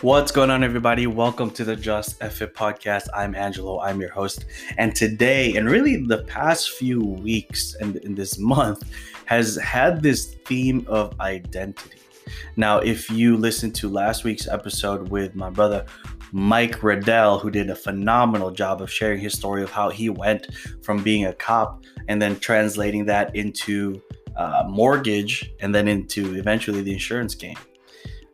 What's 0.00 0.30
going 0.30 0.50
on, 0.50 0.62
everybody? 0.62 1.08
Welcome 1.08 1.50
to 1.50 1.64
the 1.64 1.74
Just 1.74 2.22
F-Fit 2.22 2.54
podcast. 2.54 3.08
I'm 3.12 3.34
Angelo, 3.34 3.80
I'm 3.80 4.00
your 4.00 4.10
host. 4.10 4.44
And 4.76 4.94
today, 4.94 5.56
and 5.56 5.68
really 5.68 6.06
the 6.06 6.22
past 6.22 6.70
few 6.70 7.00
weeks 7.00 7.74
and 7.80 7.96
in 7.96 8.14
this 8.14 8.38
month, 8.38 8.88
has 9.24 9.56
had 9.56 10.00
this 10.00 10.36
theme 10.46 10.86
of 10.86 11.18
identity. 11.18 11.98
Now, 12.54 12.78
if 12.78 13.10
you 13.10 13.36
listened 13.36 13.74
to 13.74 13.88
last 13.88 14.22
week's 14.22 14.46
episode 14.46 15.08
with 15.08 15.34
my 15.34 15.50
brother 15.50 15.84
Mike 16.30 16.80
Riddell, 16.84 17.40
who 17.40 17.50
did 17.50 17.68
a 17.68 17.74
phenomenal 17.74 18.52
job 18.52 18.80
of 18.80 18.92
sharing 18.92 19.18
his 19.18 19.32
story 19.32 19.64
of 19.64 19.72
how 19.72 19.90
he 19.90 20.10
went 20.10 20.46
from 20.80 21.02
being 21.02 21.26
a 21.26 21.32
cop 21.32 21.82
and 22.06 22.22
then 22.22 22.38
translating 22.38 23.04
that 23.06 23.34
into 23.34 24.00
uh, 24.36 24.62
mortgage 24.68 25.52
and 25.58 25.74
then 25.74 25.88
into 25.88 26.36
eventually 26.36 26.82
the 26.82 26.92
insurance 26.92 27.34
game. 27.34 27.56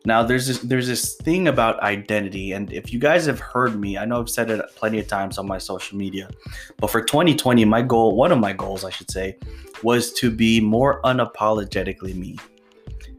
Now 0.05 0.21
there's 0.21 0.45
this 0.45 0.59
there's 0.59 0.87
this 0.87 1.15
thing 1.15 1.47
about 1.47 1.79
identity, 1.81 2.51
and 2.51 2.71
if 2.71 2.93
you 2.93 2.99
guys 2.99 3.25
have 3.25 3.39
heard 3.39 3.79
me, 3.79 3.97
I 3.97 4.05
know 4.05 4.19
I've 4.19 4.29
said 4.29 4.51
it 4.51 4.63
plenty 4.75 4.99
of 4.99 5.07
times 5.07 5.37
on 5.39 5.47
my 5.47 5.57
social 5.57 5.97
media, 5.97 6.29
but 6.77 6.91
for 6.91 7.01
2020, 7.01 7.65
my 7.65 7.81
goal, 7.81 8.15
one 8.15 8.31
of 8.31 8.39
my 8.39 8.53
goals, 8.53 8.85
I 8.85 8.91
should 8.91 9.09
say, 9.09 9.37
was 9.81 10.13
to 10.13 10.29
be 10.29 10.61
more 10.61 11.01
unapologetically 11.01 12.13
me. 12.15 12.37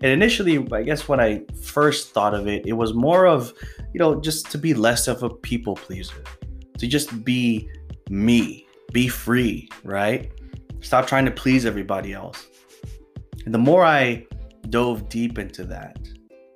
And 0.02 0.12
initially, 0.12 0.64
I 0.72 0.82
guess 0.82 1.08
when 1.08 1.20
I 1.20 1.42
first 1.60 2.12
thought 2.12 2.34
of 2.34 2.46
it, 2.46 2.66
it 2.66 2.74
was 2.74 2.94
more 2.94 3.26
of, 3.26 3.52
you 3.92 3.98
know, 3.98 4.20
just 4.20 4.50
to 4.52 4.58
be 4.58 4.74
less 4.74 5.08
of 5.08 5.22
a 5.22 5.30
people 5.30 5.74
pleaser, 5.74 6.22
to 6.78 6.86
just 6.86 7.24
be 7.24 7.68
me, 8.10 8.66
be 8.92 9.08
free, 9.08 9.68
right? 9.82 10.30
Stop 10.82 11.06
trying 11.06 11.24
to 11.24 11.30
please 11.30 11.66
everybody 11.66 12.12
else. 12.12 12.46
And 13.44 13.54
the 13.54 13.58
more 13.58 13.84
I 13.84 14.26
dove 14.68 15.08
deep 15.08 15.38
into 15.38 15.64
that, 15.64 15.98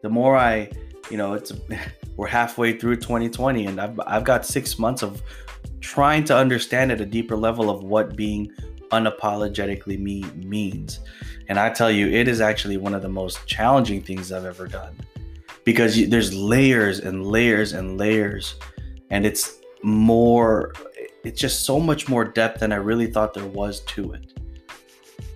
the 0.03 0.09
more 0.09 0.37
I, 0.37 0.71
you 1.11 1.17
know, 1.17 1.35
it's 1.35 1.53
we're 2.17 2.27
halfway 2.27 2.79
through 2.79 2.97
2020 2.97 3.67
and 3.67 3.81
I've 3.81 3.99
I've 4.07 4.25
got 4.25 4.45
6 4.45 4.79
months 4.79 5.03
of 5.03 5.23
trying 5.81 6.25
to 6.25 6.37
understand 6.37 6.93
at 6.93 7.01
a 7.01 7.07
deeper 7.07 7.37
level 7.37 7.71
of 7.71 7.83
what 7.83 8.17
being 8.17 8.51
unapologetically 8.91 9.99
me 9.99 10.25
means. 10.35 11.01
And 11.49 11.59
I 11.59 11.71
tell 11.71 11.91
you, 11.91 12.09
it 12.09 12.29
is 12.29 12.41
actually 12.41 12.77
one 12.77 12.95
of 12.95 13.03
the 13.03 13.09
most 13.09 13.47
challenging 13.47 14.03
things 14.03 14.31
I've 14.31 14.45
ever 14.45 14.67
done 14.69 14.95
because 15.65 15.97
you, 15.99 16.07
there's 16.07 16.35
layers 16.35 17.01
and 17.01 17.27
layers 17.27 17.73
and 17.73 17.99
layers, 17.99 18.55
and 19.11 19.27
it's 19.27 19.59
more, 19.83 20.73
it's 21.25 21.41
just 21.41 21.65
so 21.65 21.81
much 21.81 22.09
more 22.09 22.25
depth 22.25 22.61
than 22.61 22.73
I 22.73 22.77
really 22.77 23.07
thought 23.07 23.35
there 23.35 23.47
was 23.47 23.81
to 23.81 24.13
it. 24.13 24.33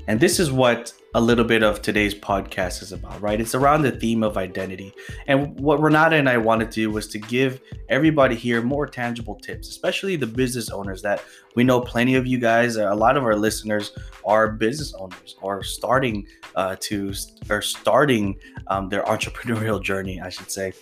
And 0.07 0.21
this 0.21 0.39
is 0.39 0.53
what 0.53 0.93
a 1.15 1.21
little 1.21 1.45
bit 1.45 1.63
of 1.63 1.81
today's 1.81 2.13
podcast 2.13 2.83
is 2.83 2.91
about, 2.91 3.21
right? 3.21 3.41
It's 3.41 3.55
around 3.55 3.83
the 3.83 3.93
theme 3.93 4.25
of 4.25 4.37
identity. 4.37 4.93
And 5.29 5.59
what 5.61 5.81
Renata 5.81 6.17
and 6.17 6.29
I 6.29 6.39
wanted 6.39 6.73
to 6.73 6.75
do 6.75 6.91
was 6.91 7.07
to 7.09 7.21
give 7.21 7.61
everybody 7.89 8.35
here 8.35 8.61
more 8.61 8.87
tangible 8.89 9.37
tips, 9.37 9.69
especially 9.69 10.17
the 10.17 10.27
business 10.27 10.71
owners 10.71 11.03
that 11.03 11.23
we 11.55 11.63
know 11.63 11.81
plenty 11.81 12.17
of 12.17 12.27
you 12.27 12.39
guys, 12.39 12.75
a 12.77 12.95
lot 12.95 13.17
of 13.17 13.23
our 13.23 13.37
listeners 13.37 13.93
are 14.25 14.51
business 14.51 14.93
owners 14.95 15.37
or 15.41 15.63
starting 15.63 16.27
uh, 16.57 16.75
to, 16.81 17.15
or 17.49 17.63
starting 17.63 18.37
um, 18.67 18.89
their 18.89 19.03
entrepreneurial 19.15 19.81
journey, 19.81 20.21
I 20.21 20.31
should 20.31 20.51
say. 20.51 20.73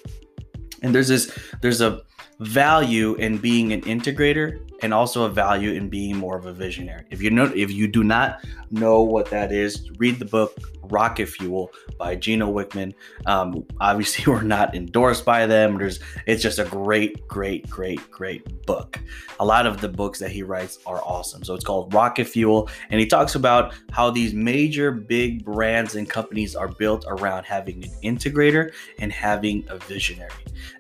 And 0.81 0.95
there's 0.95 1.09
this, 1.09 1.39
there's 1.61 1.83
a 1.83 2.01
value 2.43 3.15
in 3.15 3.39
being 3.39 3.73
an 3.73 3.83
integrator 3.83 4.61
and 4.83 4.93
also 4.93 5.25
a 5.25 5.29
value 5.29 5.73
in 5.73 5.89
being 5.89 6.17
more 6.17 6.37
of 6.37 6.47
a 6.47 6.53
visionary. 6.53 7.05
If 7.11 7.23
you 7.23 7.31
know 7.31 7.45
if 7.55 7.71
you 7.71 7.87
do 7.87 8.03
not 8.03 8.45
know 8.71 9.03
what 9.03 9.31
that 9.31 9.53
is, 9.53 9.91
read 9.99 10.19
the 10.19 10.25
book 10.25 10.59
Rocket 10.83 11.29
Fuel 11.29 11.73
by 11.99 12.17
Gino 12.17 12.53
Wickman. 12.53 12.93
Um, 13.27 13.65
obviously, 13.81 14.25
we're 14.33 14.43
not 14.43 14.75
endorsed 14.75 15.25
by 15.25 15.47
them. 15.47 15.79
There's 15.79 16.01
it's 16.27 16.43
just 16.43 16.59
a 16.59 16.65
great, 16.65 17.27
great, 17.29 17.69
great, 17.71 18.11
great 18.11 18.67
book. 18.67 18.99
A 19.39 19.45
lot 19.45 19.67
of 19.67 19.81
the 19.81 19.89
books 19.89 20.19
that 20.19 20.31
he 20.31 20.43
writes 20.43 20.81
are 20.85 21.01
awesome. 21.05 21.45
So 21.45 21.55
it's 21.55 21.65
called 21.65 21.95
Rocket 21.95 22.27
Fuel, 22.27 22.69
and 22.91 22.99
he 22.99 23.07
talks 23.07 23.37
about 23.37 23.75
how 23.93 24.11
these 24.11 24.35
major 24.35 24.91
big 24.91 25.45
brands 25.45 25.95
and 25.95 26.11
companies 26.11 26.57
are 26.57 26.69
built 26.69 27.05
around 27.07 27.45
having 27.45 27.85
an 27.85 27.91
integrator 28.03 28.73
and 28.99 29.13
having 29.13 29.65
a 29.69 29.79
visionary. 29.79 30.31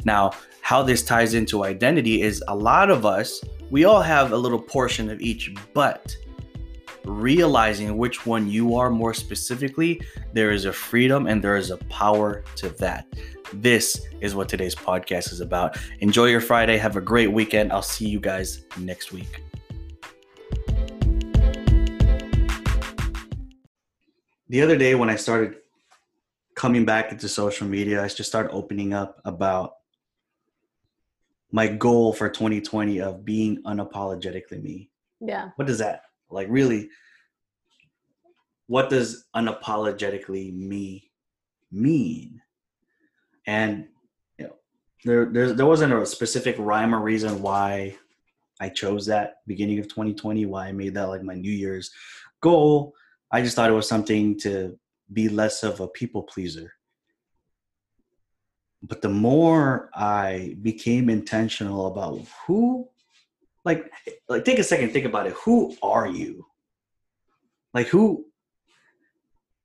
Now, 0.05 0.33
how 0.63 0.83
this 0.83 1.03
ties 1.03 1.35
into 1.35 1.65
identity 1.65 2.23
is 2.23 2.43
a 2.49 2.57
lot 2.57 2.91
of 2.91 3.05
us 3.05 3.43
we 3.73 3.87
all 3.87 4.03
have 4.03 4.33
a 4.33 4.37
little 4.37 4.61
portion 4.61 5.09
of 5.09 5.23
each, 5.23 5.51
but 5.73 6.15
realizing 7.07 7.97
which 7.97 8.27
one 8.27 8.47
you 8.47 8.77
are 8.77 8.91
more 8.91 9.15
specifically, 9.15 10.03
there 10.35 10.51
is 10.51 10.67
a 10.67 10.73
freedom 10.75 11.27
and 11.27 11.43
there 11.43 11.57
is 11.57 11.71
a 11.71 11.79
power 11.79 12.45
to 12.57 12.69
that. 12.69 13.07
This 13.55 14.07
is 14.21 14.35
what 14.35 14.51
today's 14.51 14.75
podcast 14.75 15.33
is 15.33 15.41
about. 15.41 15.79
Enjoy 16.01 16.27
your 16.27 16.43
Friday. 16.43 16.77
Have 16.77 16.97
a 16.97 17.01
great 17.01 17.33
weekend. 17.33 17.73
I'll 17.73 17.81
see 17.81 18.07
you 18.07 18.21
guys 18.21 18.67
next 18.77 19.11
week. 19.11 19.43
The 24.51 24.61
other 24.61 24.77
day, 24.77 24.95
when 24.95 25.09
I 25.09 25.17
started 25.17 25.55
coming 26.55 26.85
back 26.85 27.11
into 27.11 27.27
social 27.27 27.67
media, 27.67 28.05
I 28.05 28.09
just 28.09 28.29
started 28.29 28.53
opening 28.53 28.93
up 28.93 29.19
about 29.25 29.77
my 31.53 31.69
goal 31.69 32.13
for 32.13 32.29
2020 32.29 33.01
of 33.01 33.25
being 33.25 33.63
unapologetically 33.63 34.63
me. 34.63 34.91
Yeah. 35.21 35.51
What 35.57 35.69
does 35.69 35.79
that 35.79 36.03
like 36.31 36.49
really 36.51 36.89
what 38.67 38.89
does 38.89 39.27
unapologetically 39.37 40.55
me 40.55 41.11
mean? 41.71 42.41
And 43.47 43.89
you 44.39 44.47
know, 44.47 44.55
there 45.05 45.27
there 45.27 45.53
there 45.53 45.67
wasn't 45.67 45.93
a 45.93 46.07
specific 46.07 46.57
rhyme 46.59 46.95
or 46.95 47.01
reason 47.01 47.43
why 47.43 47.97
I 48.61 48.71
chose 48.71 49.05
that 49.07 49.37
beginning 49.47 49.79
of 49.79 49.89
2020, 49.89 50.47
why 50.47 50.69
I 50.69 50.73
made 50.73 50.95
that 50.95 51.09
like 51.09 51.23
my 51.23 51.35
New 51.35 51.53
Year's 51.53 51.91
goal. 52.41 52.95
I 53.31 53.43
just 53.43 53.57
thought 53.57 53.71
it 53.71 53.75
was 53.75 53.89
something 53.89 54.39
to 54.41 54.79
be 55.13 55.29
less 55.29 55.63
of 55.63 55.81
a 55.81 55.89
people 55.89 56.23
pleaser 56.23 56.73
but 58.83 59.01
the 59.01 59.09
more 59.09 59.91
I 59.95 60.57
became 60.61 61.09
intentional 61.09 61.87
about 61.87 62.21
who, 62.47 62.89
like, 63.65 63.91
like 64.29 64.45
take 64.45 64.59
a 64.59 64.65
second, 64.65 64.91
think 64.91 65.07
about 65.07 65.27
it. 65.27 65.35
Who 65.45 65.77
are 65.83 66.07
you? 66.07 66.47
Like, 67.73 67.87
who? 67.87 68.27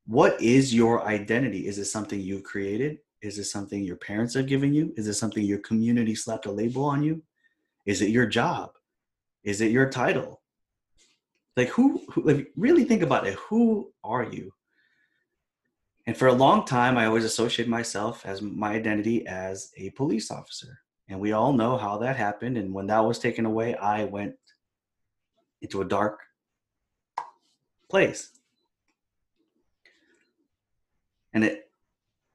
What 0.06 0.40
is 0.42 0.74
your 0.74 1.06
identity? 1.06 1.68
Is 1.68 1.80
it 1.80 1.86
something 1.86 2.20
you've 2.20 2.44
created? 2.44 3.00
Is 3.22 3.40
it 3.40 3.46
something 3.46 3.84
your 3.84 3.96
parents 3.96 4.36
have 4.36 4.46
given 4.46 4.74
you? 4.74 4.94
Is 4.96 5.08
it 5.08 5.16
something 5.16 5.44
your 5.44 5.60
community 5.60 6.14
slapped 6.14 6.46
a 6.46 6.52
label 6.52 6.86
on 6.86 7.04
you? 7.04 7.24
Is 7.86 8.02
it 8.02 8.10
your 8.10 8.28
job? 8.28 8.72
Is 9.44 9.62
it 9.62 9.72
your 9.72 9.90
title? 9.90 10.42
Like, 11.56 11.70
who? 11.70 12.04
who 12.10 12.22
like, 12.22 12.52
really 12.56 12.84
think 12.84 13.02
about 13.02 13.26
it. 13.26 13.34
Who 13.50 13.92
are 14.04 14.24
you? 14.24 14.54
And 16.08 16.16
for 16.16 16.30
a 16.30 16.34
long 16.34 16.66
time, 16.66 16.98
I 16.98 17.06
always 17.06 17.26
associated 17.26 17.70
myself 17.70 18.26
as 18.26 18.42
my 18.42 18.72
identity 18.72 19.28
as 19.28 19.72
a 19.76 19.90
police 19.90 20.32
officer. 20.32 20.80
And 21.10 21.20
we 21.20 21.34
all 21.34 21.52
know 21.52 21.78
how 21.78 21.98
that 21.98 22.16
happened. 22.16 22.58
And 22.58 22.74
when 22.74 22.88
that 22.88 23.00
was 23.00 23.20
taken 23.20 23.46
away, 23.46 23.76
I 23.76 24.06
went 24.06 24.36
into 25.62 25.82
a 25.82 25.86
dark 25.86 26.20
place. 27.90 28.32
And 31.34 31.44
it 31.44 31.66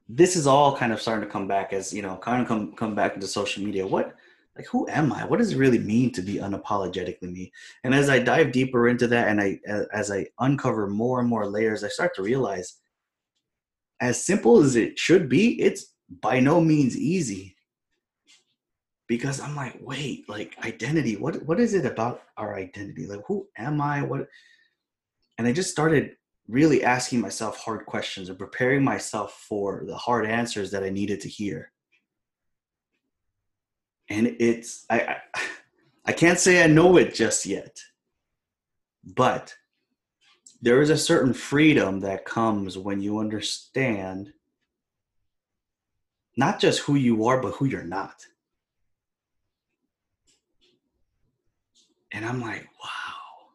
this 0.07 0.37
is 0.37 0.47
all 0.47 0.77
kind 0.77 0.93
of 0.93 1.01
starting 1.01 1.25
to 1.25 1.33
come 1.33 1.49
back 1.49 1.73
as, 1.73 1.95
you 1.95 2.03
know, 2.03 2.17
kind 2.17 2.43
of 2.43 2.49
come 2.49 2.75
come 2.75 2.95
back 2.95 3.15
into 3.15 3.27
social 3.27 3.65
media. 3.65 3.87
What 3.87 4.15
like 4.55 4.67
who 4.67 4.87
am 4.91 5.15
I? 5.15 5.25
What 5.25 5.39
does 5.39 5.53
it 5.53 5.57
really 5.57 5.79
mean 5.79 6.13
to 6.13 6.21
be 6.21 6.35
unapologetically 6.35 7.33
me? 7.33 7.51
And 7.85 7.95
as 7.95 8.11
I 8.11 8.19
dive 8.19 8.53
deeper 8.53 8.89
into 8.89 9.07
that 9.07 9.29
and 9.29 9.41
I 9.41 9.61
as 9.95 10.11
I 10.11 10.27
uncover 10.41 10.89
more 10.89 11.21
and 11.21 11.29
more 11.29 11.47
layers, 11.47 11.85
I 11.85 11.89
start 11.89 12.15
to 12.17 12.23
realize 12.23 12.82
as 14.03 14.23
simple 14.23 14.61
as 14.61 14.75
it 14.75 14.99
should 14.99 15.29
be, 15.29 15.63
it's 15.63 15.95
by 16.21 16.41
no 16.41 16.61
means 16.61 16.99
easy. 16.99 17.57
Because 19.07 19.41
I'm 19.41 19.55
like, 19.55 19.79
wait, 19.81 20.29
like 20.29 20.57
identity, 20.65 21.17
what 21.17 21.45
what 21.47 21.61
is 21.61 21.73
it 21.75 21.87
about 21.87 22.23
our 22.37 22.57
identity? 22.57 23.07
Like 23.07 23.21
who 23.27 23.47
am 23.57 23.81
I? 23.81 24.03
What 24.03 24.27
and 25.39 25.47
I 25.47 25.53
just 25.53 25.71
started 25.71 26.17
really 26.49 26.83
asking 26.83 27.21
myself 27.21 27.59
hard 27.59 27.87
questions 27.87 28.29
and 28.29 28.39
preparing 28.39 28.83
myself 28.83 29.45
for 29.49 29.85
the 29.87 29.97
hard 29.97 30.27
answers 30.27 30.71
that 30.73 30.83
I 30.83 30.91
needed 30.91 31.21
to 31.21 31.29
hear. 31.29 31.71
And 34.11 34.37
it's 34.41 34.85
I 34.91 35.01
I, 35.01 35.17
I 36.07 36.13
can't 36.13 36.41
say 36.41 36.65
I 36.65 36.67
know 36.67 36.97
it 36.97 37.15
just 37.15 37.47
yet. 37.47 37.79
But 39.05 39.55
there 40.63 40.81
is 40.81 40.91
a 40.91 40.97
certain 40.97 41.35
freedom 41.35 42.01
that 42.01 42.25
comes 42.25 42.79
when 42.79 43.01
you 43.01 43.19
understand 43.19 44.33
not 46.37 46.61
just 46.61 46.79
who 46.81 46.95
you 46.95 47.27
are, 47.27 47.43
but 47.43 47.55
who 47.55 47.67
you're 47.67 47.83
not. 47.83 48.25
And 52.13 52.25
I'm 52.25 52.41
like, 52.41 52.69
wow. 52.83 53.49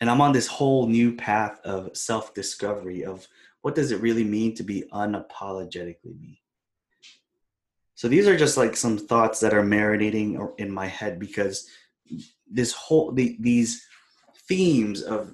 And 0.00 0.08
I'm 0.08 0.20
on 0.20 0.32
this 0.32 0.46
whole 0.46 0.86
new 0.86 1.16
path 1.16 1.60
of 1.64 1.94
self 1.96 2.32
discovery 2.32 3.04
of 3.04 3.26
what 3.62 3.74
does 3.74 3.90
it 3.90 4.00
really 4.00 4.24
mean 4.24 4.54
to 4.54 4.62
be 4.62 4.84
unapologetically 4.92 6.18
me? 6.18 6.40
So 7.94 8.08
these 8.08 8.26
are 8.28 8.36
just 8.36 8.56
like 8.56 8.76
some 8.76 8.96
thoughts 8.96 9.40
that 9.40 9.52
are 9.52 9.62
marinating 9.62 10.58
in 10.58 10.70
my 10.70 10.86
head 10.86 11.18
because 11.18 11.68
this 12.50 12.72
whole 12.72 13.12
the, 13.12 13.36
these 13.40 13.86
themes 14.50 15.00
of 15.02 15.30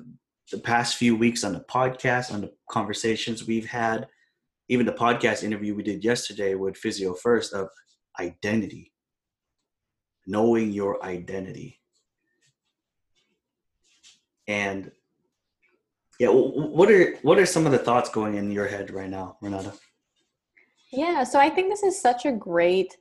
the 0.53 0.59
past 0.59 0.97
few 0.97 1.17
weeks 1.17 1.43
on 1.43 1.55
the 1.55 1.61
podcast, 1.61 2.33
on 2.33 2.43
the 2.43 2.53
conversations 2.71 3.47
we've 3.47 3.67
had, 3.67 4.07
even 4.69 4.85
the 4.85 4.93
podcast 4.93 5.43
interview 5.43 5.75
we 5.75 5.83
did 5.83 6.05
yesterday 6.05 6.55
with 6.55 6.77
Physio 6.77 7.15
First 7.15 7.55
of 7.55 7.69
identity, 8.21 8.93
knowing 10.27 10.71
your 10.71 11.03
identity. 11.03 11.81
And 14.47 14.93
yeah, 16.21 16.29
what 16.29 16.91
are 16.91 17.17
what 17.23 17.39
are 17.39 17.47
some 17.47 17.67
of 17.67 17.73
the 17.73 17.79
thoughts 17.79 18.11
going 18.11 18.37
in 18.37 18.51
your 18.51 18.67
head 18.67 18.91
right 18.91 19.11
now, 19.11 19.39
Renata? 19.41 19.73
Yeah, 20.93 21.25
so 21.25 21.41
I 21.41 21.51
think 21.51 21.71
this 21.71 21.83
is 21.83 22.01
such 22.01 22.27
a 22.27 22.33
great 22.33 22.97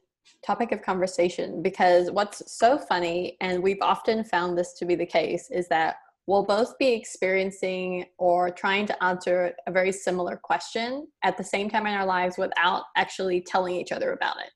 topic 0.45 0.71
of 0.71 0.81
conversation 0.81 1.61
because 1.61 2.09
what's 2.09 2.51
so 2.51 2.77
funny, 2.77 3.37
and 3.41 3.61
we've 3.61 3.81
often 3.81 4.23
found 4.23 4.57
this 4.57 4.73
to 4.73 4.85
be 4.85 4.95
the 4.95 5.05
case, 5.05 5.49
is 5.51 5.67
that 5.67 5.97
we'll 6.27 6.43
both 6.43 6.77
be 6.79 6.93
experiencing 6.93 8.05
or 8.17 8.49
trying 8.49 8.85
to 8.87 9.03
answer 9.03 9.53
a 9.67 9.71
very 9.71 9.91
similar 9.91 10.39
question 10.41 11.07
at 11.23 11.37
the 11.37 11.43
same 11.43 11.69
time 11.69 11.85
in 11.85 11.93
our 11.93 12.05
lives 12.05 12.37
without 12.37 12.83
actually 12.95 13.41
telling 13.41 13.75
each 13.75 13.91
other 13.91 14.13
about 14.13 14.37
it. 14.37 14.51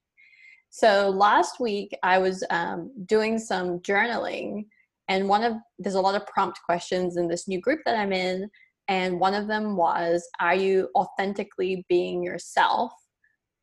So 0.71 1.09
last 1.09 1.59
week, 1.59 1.91
I 2.03 2.19
was 2.19 2.43
um, 2.49 2.91
doing 3.05 3.39
some 3.39 3.79
journaling, 3.79 4.65
and 5.07 5.27
one 5.27 5.43
of 5.43 5.53
there's 5.79 5.95
a 5.95 6.01
lot 6.01 6.15
of 6.15 6.27
prompt 6.27 6.59
questions 6.65 7.17
in 7.17 7.27
this 7.27 7.47
new 7.47 7.59
group 7.59 7.79
that 7.85 7.97
I'm 7.97 8.13
in. 8.13 8.49
And 8.87 9.19
one 9.19 9.35
of 9.35 9.47
them 9.47 9.75
was, 9.75 10.27
Are 10.39 10.55
you 10.55 10.89
authentically 10.95 11.85
being 11.89 12.23
yourself? 12.23 12.91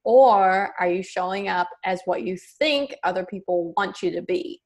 Or 0.04 0.72
are 0.78 0.88
you 0.88 1.02
showing 1.02 1.48
up 1.48 1.68
as 1.84 2.00
what 2.04 2.22
you 2.22 2.36
think 2.58 2.94
other 3.02 3.26
people 3.26 3.72
want 3.76 4.02
you 4.02 4.12
to 4.12 4.22
be? 4.22 4.60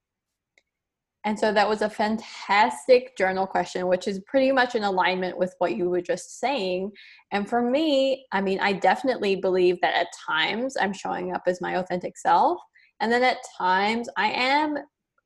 And 1.25 1.39
so 1.39 1.53
that 1.53 1.69
was 1.69 1.83
a 1.83 1.91
fantastic 1.91 3.17
journal 3.17 3.47
question, 3.47 3.87
which 3.89 4.09
is 4.09 4.21
pretty 4.27 4.53
much 4.53 4.75
in 4.75 4.85
alignment 4.85 5.37
with 5.37 5.55
what 5.59 5.77
you 5.77 5.91
were 5.91 6.01
just 6.01 6.41
saying. 6.41 6.93
And 7.31 7.49
for 7.49 7.61
me, 7.61 8.25
I 8.33 8.41
mean, 8.41 8.59
I 8.61 8.73
definitely 8.73 9.37
believe 9.37 9.79
that 9.83 9.95
at 9.95 10.07
times 10.27 10.77
I'm 10.81 10.95
showing 10.95 11.35
up 11.35 11.43
as 11.47 11.61
my 11.61 11.77
authentic 11.77 12.17
self. 12.17 12.59
And 13.01 13.13
then 13.13 13.23
at 13.23 13.39
times 13.59 14.09
I 14.17 14.31
am 14.31 14.79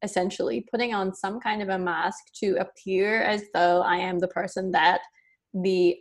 essentially 0.02 0.66
putting 0.70 0.94
on 0.94 1.14
some 1.14 1.40
kind 1.40 1.62
of 1.62 1.68
a 1.68 1.78
mask 1.78 2.24
to 2.40 2.56
appear 2.56 3.22
as 3.22 3.44
though 3.54 3.80
I 3.82 3.96
am 3.96 4.18
the 4.18 4.28
person 4.28 4.72
that 4.72 5.00
the 5.54 5.96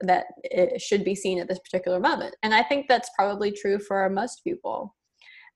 that 0.00 0.26
it 0.44 0.80
should 0.80 1.04
be 1.04 1.14
seen 1.14 1.38
at 1.38 1.48
this 1.48 1.58
particular 1.58 1.98
moment. 1.98 2.34
And 2.42 2.52
I 2.52 2.62
think 2.62 2.86
that's 2.86 3.08
probably 3.16 3.50
true 3.50 3.78
for 3.78 4.08
most 4.10 4.42
people. 4.44 4.94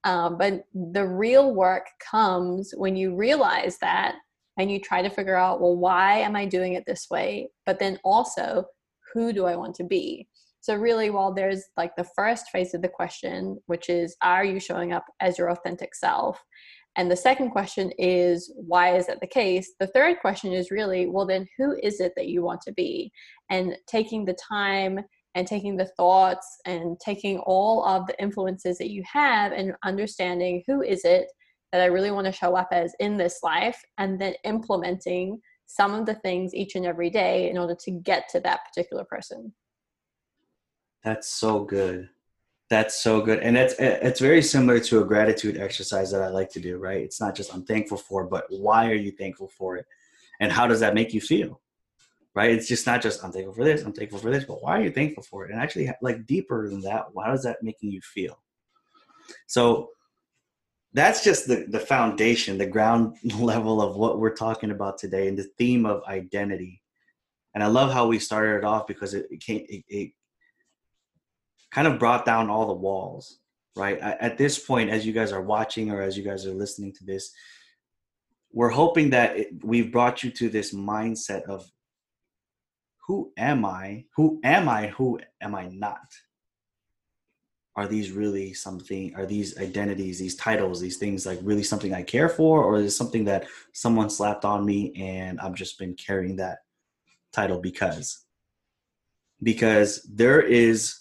Um, 0.04 0.38
but 0.38 0.64
the 0.74 1.06
real 1.06 1.54
work 1.54 1.86
comes 2.00 2.72
when 2.76 2.96
you 2.96 3.14
realize 3.14 3.78
that 3.78 4.14
and 4.58 4.70
you 4.70 4.80
try 4.80 5.02
to 5.02 5.10
figure 5.10 5.36
out, 5.36 5.60
well, 5.60 5.76
why 5.76 6.18
am 6.18 6.36
I 6.36 6.46
doing 6.46 6.74
it 6.74 6.84
this 6.86 7.06
way? 7.10 7.48
But 7.66 7.78
then 7.78 7.98
also, 8.04 8.64
who 9.12 9.32
do 9.32 9.46
I 9.46 9.56
want 9.56 9.74
to 9.76 9.84
be? 9.84 10.28
So, 10.62 10.74
really, 10.74 11.10
while 11.10 11.32
there's 11.32 11.64
like 11.76 11.96
the 11.96 12.08
first 12.16 12.50
phase 12.50 12.74
of 12.74 12.82
the 12.82 12.88
question, 12.88 13.58
which 13.66 13.88
is, 13.88 14.16
are 14.22 14.44
you 14.44 14.60
showing 14.60 14.92
up 14.92 15.04
as 15.20 15.38
your 15.38 15.50
authentic 15.50 15.94
self? 15.94 16.42
And 16.96 17.10
the 17.10 17.16
second 17.16 17.50
question 17.50 17.92
is, 17.98 18.52
why 18.56 18.96
is 18.96 19.06
that 19.06 19.20
the 19.20 19.26
case? 19.26 19.72
The 19.78 19.86
third 19.86 20.18
question 20.20 20.52
is 20.52 20.70
really, 20.70 21.06
well, 21.06 21.26
then 21.26 21.46
who 21.56 21.76
is 21.82 22.00
it 22.00 22.12
that 22.16 22.28
you 22.28 22.42
want 22.42 22.60
to 22.62 22.72
be? 22.72 23.12
And 23.48 23.76
taking 23.86 24.24
the 24.24 24.36
time 24.48 25.00
and 25.34 25.46
taking 25.46 25.76
the 25.76 25.90
thoughts 25.96 26.58
and 26.66 26.98
taking 26.98 27.38
all 27.38 27.84
of 27.84 28.06
the 28.06 28.20
influences 28.20 28.78
that 28.78 28.90
you 28.90 29.02
have 29.10 29.52
and 29.52 29.74
understanding 29.84 30.62
who 30.66 30.82
is 30.82 31.04
it 31.04 31.26
that 31.72 31.80
I 31.80 31.86
really 31.86 32.10
want 32.10 32.26
to 32.26 32.32
show 32.32 32.56
up 32.56 32.68
as 32.72 32.92
in 32.98 33.16
this 33.16 33.38
life, 33.42 33.80
and 33.98 34.20
then 34.20 34.34
implementing 34.44 35.40
some 35.66 35.94
of 35.94 36.04
the 36.04 36.14
things 36.14 36.52
each 36.52 36.74
and 36.74 36.84
every 36.84 37.10
day 37.10 37.48
in 37.48 37.56
order 37.56 37.76
to 37.84 37.92
get 37.92 38.28
to 38.30 38.40
that 38.40 38.60
particular 38.66 39.04
person. 39.04 39.52
That's 41.04 41.28
so 41.28 41.62
good. 41.64 42.08
That's 42.70 43.02
so 43.02 43.20
good, 43.20 43.40
and 43.40 43.56
it's 43.56 43.74
it's 43.78 44.20
very 44.20 44.42
similar 44.42 44.78
to 44.78 45.00
a 45.00 45.04
gratitude 45.04 45.56
exercise 45.56 46.12
that 46.12 46.22
I 46.22 46.28
like 46.28 46.50
to 46.50 46.60
do. 46.60 46.78
Right? 46.78 47.00
It's 47.00 47.20
not 47.20 47.34
just 47.34 47.52
I'm 47.52 47.64
thankful 47.64 47.98
for, 47.98 48.26
but 48.26 48.44
why 48.48 48.90
are 48.90 48.94
you 48.94 49.10
thankful 49.10 49.48
for 49.48 49.76
it, 49.76 49.86
and 50.40 50.52
how 50.52 50.68
does 50.68 50.78
that 50.78 50.94
make 50.94 51.12
you 51.12 51.20
feel? 51.20 51.60
Right? 52.34 52.50
It's 52.50 52.68
just 52.68 52.86
not 52.86 53.02
just 53.02 53.24
I'm 53.24 53.32
thankful 53.32 53.54
for 53.54 53.64
this, 53.64 53.82
I'm 53.82 53.92
thankful 53.92 54.20
for 54.20 54.30
this, 54.30 54.44
but 54.44 54.62
why 54.62 54.78
are 54.78 54.82
you 54.82 54.90
thankful 54.90 55.24
for 55.24 55.44
it? 55.44 55.50
And 55.50 55.60
actually, 55.60 55.90
like 56.00 56.26
deeper 56.26 56.68
than 56.68 56.80
that, 56.82 57.06
how 57.16 57.30
does 57.30 57.42
that 57.42 57.62
making 57.62 57.90
you 57.90 58.00
feel? 58.02 58.40
So 59.46 59.90
that's 60.92 61.24
just 61.24 61.46
the 61.46 61.66
the 61.68 61.80
foundation, 61.80 62.58
the 62.58 62.66
ground 62.66 63.16
level 63.38 63.80
of 63.82 63.96
what 63.96 64.18
we're 64.18 64.34
talking 64.34 64.70
about 64.70 64.98
today, 64.98 65.28
and 65.28 65.38
the 65.38 65.50
theme 65.58 65.86
of 65.86 66.02
identity. 66.04 66.82
And 67.54 67.64
I 67.64 67.66
love 67.66 67.92
how 67.92 68.06
we 68.06 68.18
started 68.20 68.58
it 68.58 68.64
off 68.64 68.86
because 68.86 69.14
it, 69.14 69.26
it 69.30 69.40
came 69.40 69.66
it, 69.68 69.84
it 69.88 70.12
kind 71.70 71.86
of 71.86 71.98
brought 71.98 72.24
down 72.24 72.50
all 72.50 72.66
the 72.66 72.72
walls, 72.72 73.38
right? 73.76 73.98
At 73.98 74.38
this 74.38 74.58
point, 74.58 74.90
as 74.90 75.06
you 75.06 75.12
guys 75.12 75.32
are 75.32 75.42
watching 75.42 75.90
or 75.90 76.02
as 76.02 76.16
you 76.16 76.24
guys 76.24 76.46
are 76.46 76.54
listening 76.54 76.92
to 76.94 77.04
this, 77.04 77.32
we're 78.52 78.70
hoping 78.70 79.10
that 79.10 79.36
it, 79.36 79.64
we've 79.64 79.92
brought 79.92 80.24
you 80.24 80.30
to 80.32 80.48
this 80.48 80.74
mindset 80.74 81.42
of 81.44 81.70
who 83.10 83.32
am 83.36 83.64
I? 83.64 84.04
Who 84.14 84.38
am 84.44 84.68
I? 84.68 84.86
Who 84.86 85.18
am 85.40 85.56
I 85.56 85.66
not? 85.66 86.06
Are 87.74 87.88
these 87.88 88.12
really 88.12 88.54
something? 88.54 89.16
Are 89.16 89.26
these 89.26 89.58
identities, 89.58 90.20
these 90.20 90.36
titles, 90.36 90.80
these 90.80 90.96
things 90.96 91.26
like 91.26 91.40
really 91.42 91.64
something 91.64 91.92
I 91.92 92.04
care 92.04 92.28
for, 92.28 92.62
or 92.62 92.76
is 92.76 92.96
something 92.96 93.24
that 93.24 93.48
someone 93.72 94.10
slapped 94.10 94.44
on 94.44 94.64
me 94.64 94.92
and 94.94 95.40
I've 95.40 95.56
just 95.56 95.76
been 95.76 95.94
carrying 95.94 96.36
that 96.36 96.58
title 97.32 97.58
because? 97.58 98.26
Because 99.42 100.08
there 100.08 100.40
is 100.40 101.00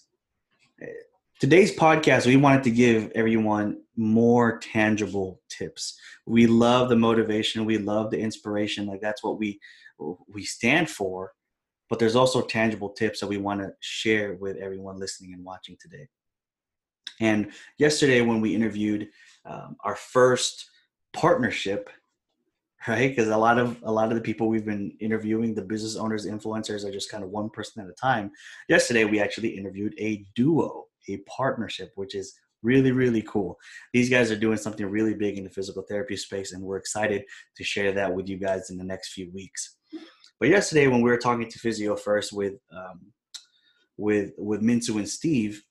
today's 1.40 1.76
podcast 1.76 2.26
we 2.26 2.38
wanted 2.38 2.64
to 2.64 2.72
give 2.72 3.12
everyone 3.14 3.78
more 3.96 4.58
tangible 4.60 5.42
tips 5.48 5.98
we 6.26 6.48
love 6.48 6.90
the 6.90 6.96
motivation 6.96 7.64
we 7.64 7.78
love 7.78 8.12
the 8.12 8.20
inspiration 8.20 8.86
like 8.86 9.00
that's 9.00 9.24
what 9.24 9.40
we 9.40 9.58
we 10.28 10.44
stand 10.44 10.90
for 10.90 11.32
but 11.90 12.00
there's 12.00 12.16
also 12.16 12.42
tangible 12.42 12.90
tips 12.90 13.20
that 13.20 13.28
we 13.28 13.38
want 13.38 13.62
to 13.62 13.74
share 13.80 14.36
with 14.36 14.58
everyone 14.58 15.00
listening 15.00 15.34
and 15.34 15.44
watching 15.44 15.76
today. 15.80 16.08
And 17.20 17.52
yesterday 17.78 18.22
when 18.22 18.42
we 18.42 18.56
interviewed 18.56 19.10
um, 19.46 19.76
our 19.84 19.96
first 19.96 20.70
partnership 21.14 21.90
right? 22.88 23.10
Because 23.10 23.28
a 23.28 23.38
lot 23.38 23.60
of 23.60 23.78
a 23.84 23.92
lot 23.92 24.10
of 24.10 24.16
the 24.16 24.22
people 24.22 24.48
we've 24.48 24.66
been 24.66 24.92
interviewing 25.00 25.54
the 25.54 25.62
business 25.62 25.96
owners 25.96 26.26
influencers 26.26 26.86
are 26.86 26.92
just 26.92 27.12
kind 27.12 27.24
of 27.24 27.30
one 27.30 27.50
person 27.50 27.84
at 27.84 27.90
a 27.90 27.94
time. 27.94 28.32
Yesterday 28.68 29.06
we 29.06 29.20
actually 29.20 29.50
interviewed 29.50 29.94
a 30.00 30.26
duo 30.36 30.86
a 31.10 31.18
partnership, 31.28 31.92
which 31.96 32.16
is 32.16 32.36
really 32.62 32.92
really 32.92 33.22
cool. 33.24 33.58
These 33.94 34.10
guys 34.10 34.32
are 34.32 34.36
doing 34.36 34.58
something 34.58 34.86
really 34.86 35.14
big 35.14 35.38
in 35.38 35.44
the 35.44 35.50
physical 35.50 35.84
therapy 35.90 36.16
space 36.16 36.54
and 36.54 36.64
we're 36.64 36.78
excited 36.78 37.24
to 37.58 37.64
share 37.64 37.92
that 37.94 38.14
with 38.14 38.30
you 38.30 38.38
guys 38.38 38.70
in 38.70 38.78
the 38.78 38.84
next 38.84 39.14
few 39.14 39.30
weeks 39.32 39.76
but 40.40 40.50
yesterday 40.50 40.88
when 40.88 41.02
we 41.02 41.10
were 41.10 41.18
talking 41.18 41.50
to 41.50 41.60
physio 41.60 41.96
first 41.96 42.34
with 42.34 42.54
um, 42.72 43.12
with 43.98 44.32
with 44.38 44.62
minsu 44.62 44.98
and 44.98 45.10
steve 45.10 45.64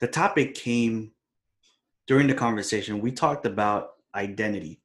the 0.00 0.08
topic 0.08 0.54
came 0.54 1.12
during 2.06 2.26
the 2.26 2.34
conversation. 2.34 3.00
We 3.00 3.12
talked 3.12 3.46
about 3.46 3.90
identity 4.16 4.80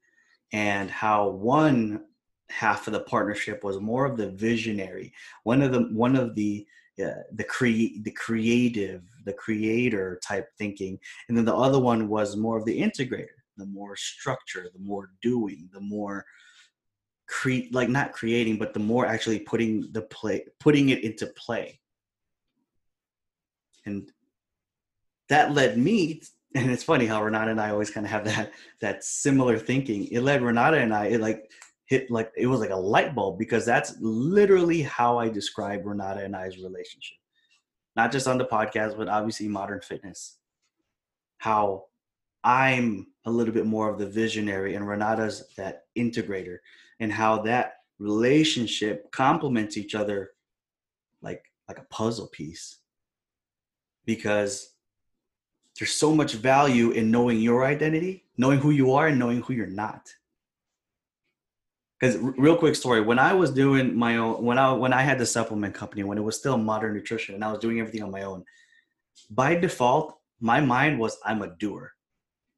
and 0.54 0.92
how 0.92 1.30
one 1.30 2.06
half 2.52 2.86
of 2.86 2.94
the 2.94 3.00
partnership 3.00 3.64
was 3.64 3.80
more 3.80 4.06
of 4.06 4.18
the 4.18 4.30
visionary 4.30 5.12
one 5.42 5.64
of 5.64 5.72
the 5.72 5.80
one 5.92 6.16
of 6.16 6.36
the 6.36 6.64
uh, 7.04 7.24
the 7.34 7.44
create 7.44 8.04
the 8.04 8.12
creative 8.12 9.02
the 9.26 9.34
creator 9.34 10.20
type 10.24 10.48
thinking 10.60 11.00
and 11.28 11.36
then 11.36 11.44
the 11.44 11.56
other 11.56 11.80
one 11.80 12.08
was 12.08 12.38
more 12.38 12.56
of 12.56 12.66
the 12.66 12.80
integrator 12.80 13.40
the 13.58 13.66
more 13.66 13.96
structure 13.96 14.70
the 14.72 14.80
more 14.80 15.10
doing 15.24 15.68
the 15.74 15.82
more 15.82 16.24
create 17.28 17.74
like 17.74 17.90
not 17.90 18.14
creating 18.14 18.58
but 18.58 18.74
the 18.74 18.80
more 18.80 19.06
actually 19.06 19.40
putting 19.40 19.92
the 19.92 20.02
play 20.02 20.46
putting 20.60 20.90
it 20.90 21.04
into 21.04 21.26
play 21.28 21.80
and 23.86 24.12
that 25.30 25.54
led 25.54 25.78
me 25.78 26.22
and 26.56 26.70
it's 26.70 26.84
funny 26.84 27.06
how 27.06 27.24
renata 27.24 27.52
and 27.52 27.60
i 27.60 27.70
always 27.70 27.90
kind 27.90 28.06
of 28.06 28.12
have 28.12 28.26
that 28.26 28.52
that 28.80 29.04
similar 29.04 29.58
thinking 29.58 30.08
it 30.12 30.22
led 30.22 30.42
renata 30.42 30.78
and 30.78 30.94
i 30.94 31.06
it 31.08 31.20
like 31.20 31.50
hit 31.86 32.10
like 32.10 32.32
it 32.36 32.48
was 32.48 32.60
like 32.60 32.72
a 32.72 32.76
light 32.76 33.14
bulb 33.14 33.38
because 33.38 33.66
that's 33.66 33.96
literally 34.02 34.82
how 34.82 35.18
I 35.18 35.30
describe 35.30 35.86
Renata 35.86 36.24
and 36.24 36.36
I's 36.36 36.58
relationship. 36.58 37.18
Not 37.96 38.12
just 38.12 38.28
on 38.28 38.38
the 38.38 38.46
podcast, 38.46 38.98
but 38.98 39.08
obviously 39.08 39.48
modern 39.48 39.82
fitness. 39.82 40.38
How 41.38 41.86
I'm 42.44 43.08
a 43.26 43.32
little 43.32 43.54
bit 43.54 43.66
more 43.66 43.90
of 43.90 44.00
the 44.00 44.08
visionary 44.08 44.76
and 44.76 44.88
Renata's 44.88 45.46
that 45.58 45.84
integrator, 45.98 46.58
and 47.00 47.12
how 47.12 47.42
that 47.44 47.78
relationship 48.00 49.12
complements 49.12 49.78
each 49.78 49.96
other 49.96 50.32
like 51.22 51.44
like 51.68 51.80
a 51.80 51.86
puzzle 51.90 52.28
piece. 52.28 52.78
Because 54.06 54.76
there's 55.80 55.92
so 55.92 56.16
much 56.16 56.34
value 56.34 56.92
in 56.92 57.12
knowing 57.12 57.40
your 57.40 57.66
identity, 57.66 58.26
knowing 58.38 58.60
who 58.60 58.70
you 58.70 58.94
are, 58.94 59.08
and 59.08 59.20
knowing 59.20 59.42
who 59.42 59.54
you're 59.54 59.68
not. 59.68 60.10
Because 62.00 62.18
real 62.18 62.58
quick 62.58 62.76
story, 62.76 63.02
when 63.02 63.20
I 63.20 63.34
was 63.34 63.52
doing 63.52 63.96
my 63.96 64.18
own, 64.18 64.44
when 64.44 64.58
I 64.58 64.74
when 64.74 64.94
I 64.94 65.02
had 65.02 65.18
the 65.18 65.26
supplement 65.26 65.74
company, 65.74 66.04
when 66.04 66.18
it 66.18 66.24
was 66.24 66.38
still 66.38 66.58
modern 66.58 66.94
nutrition, 66.94 67.36
and 67.36 67.44
I 67.44 67.52
was 67.52 67.60
doing 67.60 67.80
everything 67.80 68.04
on 68.04 68.12
my 68.12 68.24
own, 68.24 68.44
by 69.30 69.56
default, 69.56 70.20
my 70.40 70.60
mind 70.60 71.00
was 71.00 71.18
I'm 71.26 71.42
a 71.42 71.48
doer. 71.48 71.94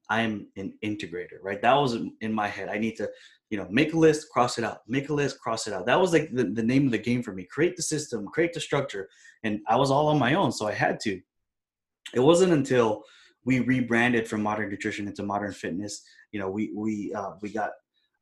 I'm 0.09 0.47
an 0.55 0.73
integrator, 0.83 1.39
right? 1.41 1.61
That 1.61 1.75
was 1.75 1.97
in 2.21 2.33
my 2.33 2.47
head. 2.47 2.69
I 2.69 2.77
need 2.77 2.95
to, 2.97 3.09
you 3.49 3.57
know, 3.57 3.67
make 3.69 3.93
a 3.93 3.97
list, 3.97 4.29
cross 4.29 4.57
it 4.57 4.63
out, 4.63 4.79
make 4.87 5.09
a 5.09 5.13
list, 5.13 5.39
cross 5.39 5.67
it 5.67 5.73
out. 5.73 5.85
That 5.85 5.99
was 5.99 6.11
like 6.11 6.29
the, 6.33 6.45
the 6.45 6.63
name 6.63 6.85
of 6.85 6.91
the 6.91 6.97
game 6.97 7.23
for 7.23 7.33
me. 7.33 7.45
Create 7.45 7.75
the 7.75 7.83
system, 7.83 8.27
create 8.27 8.53
the 8.53 8.59
structure. 8.59 9.09
And 9.43 9.61
I 9.67 9.77
was 9.77 9.91
all 9.91 10.07
on 10.07 10.19
my 10.19 10.33
own. 10.33 10.51
So 10.51 10.67
I 10.67 10.73
had 10.73 10.99
to. 11.01 11.19
It 12.13 12.19
wasn't 12.19 12.53
until 12.53 13.03
we 13.45 13.59
rebranded 13.59 14.27
from 14.27 14.43
modern 14.43 14.69
nutrition 14.69 15.07
into 15.07 15.23
modern 15.23 15.53
fitness. 15.53 16.03
You 16.31 16.39
know, 16.39 16.49
we 16.49 16.71
we 16.75 17.13
uh, 17.13 17.31
we 17.41 17.51
got 17.51 17.71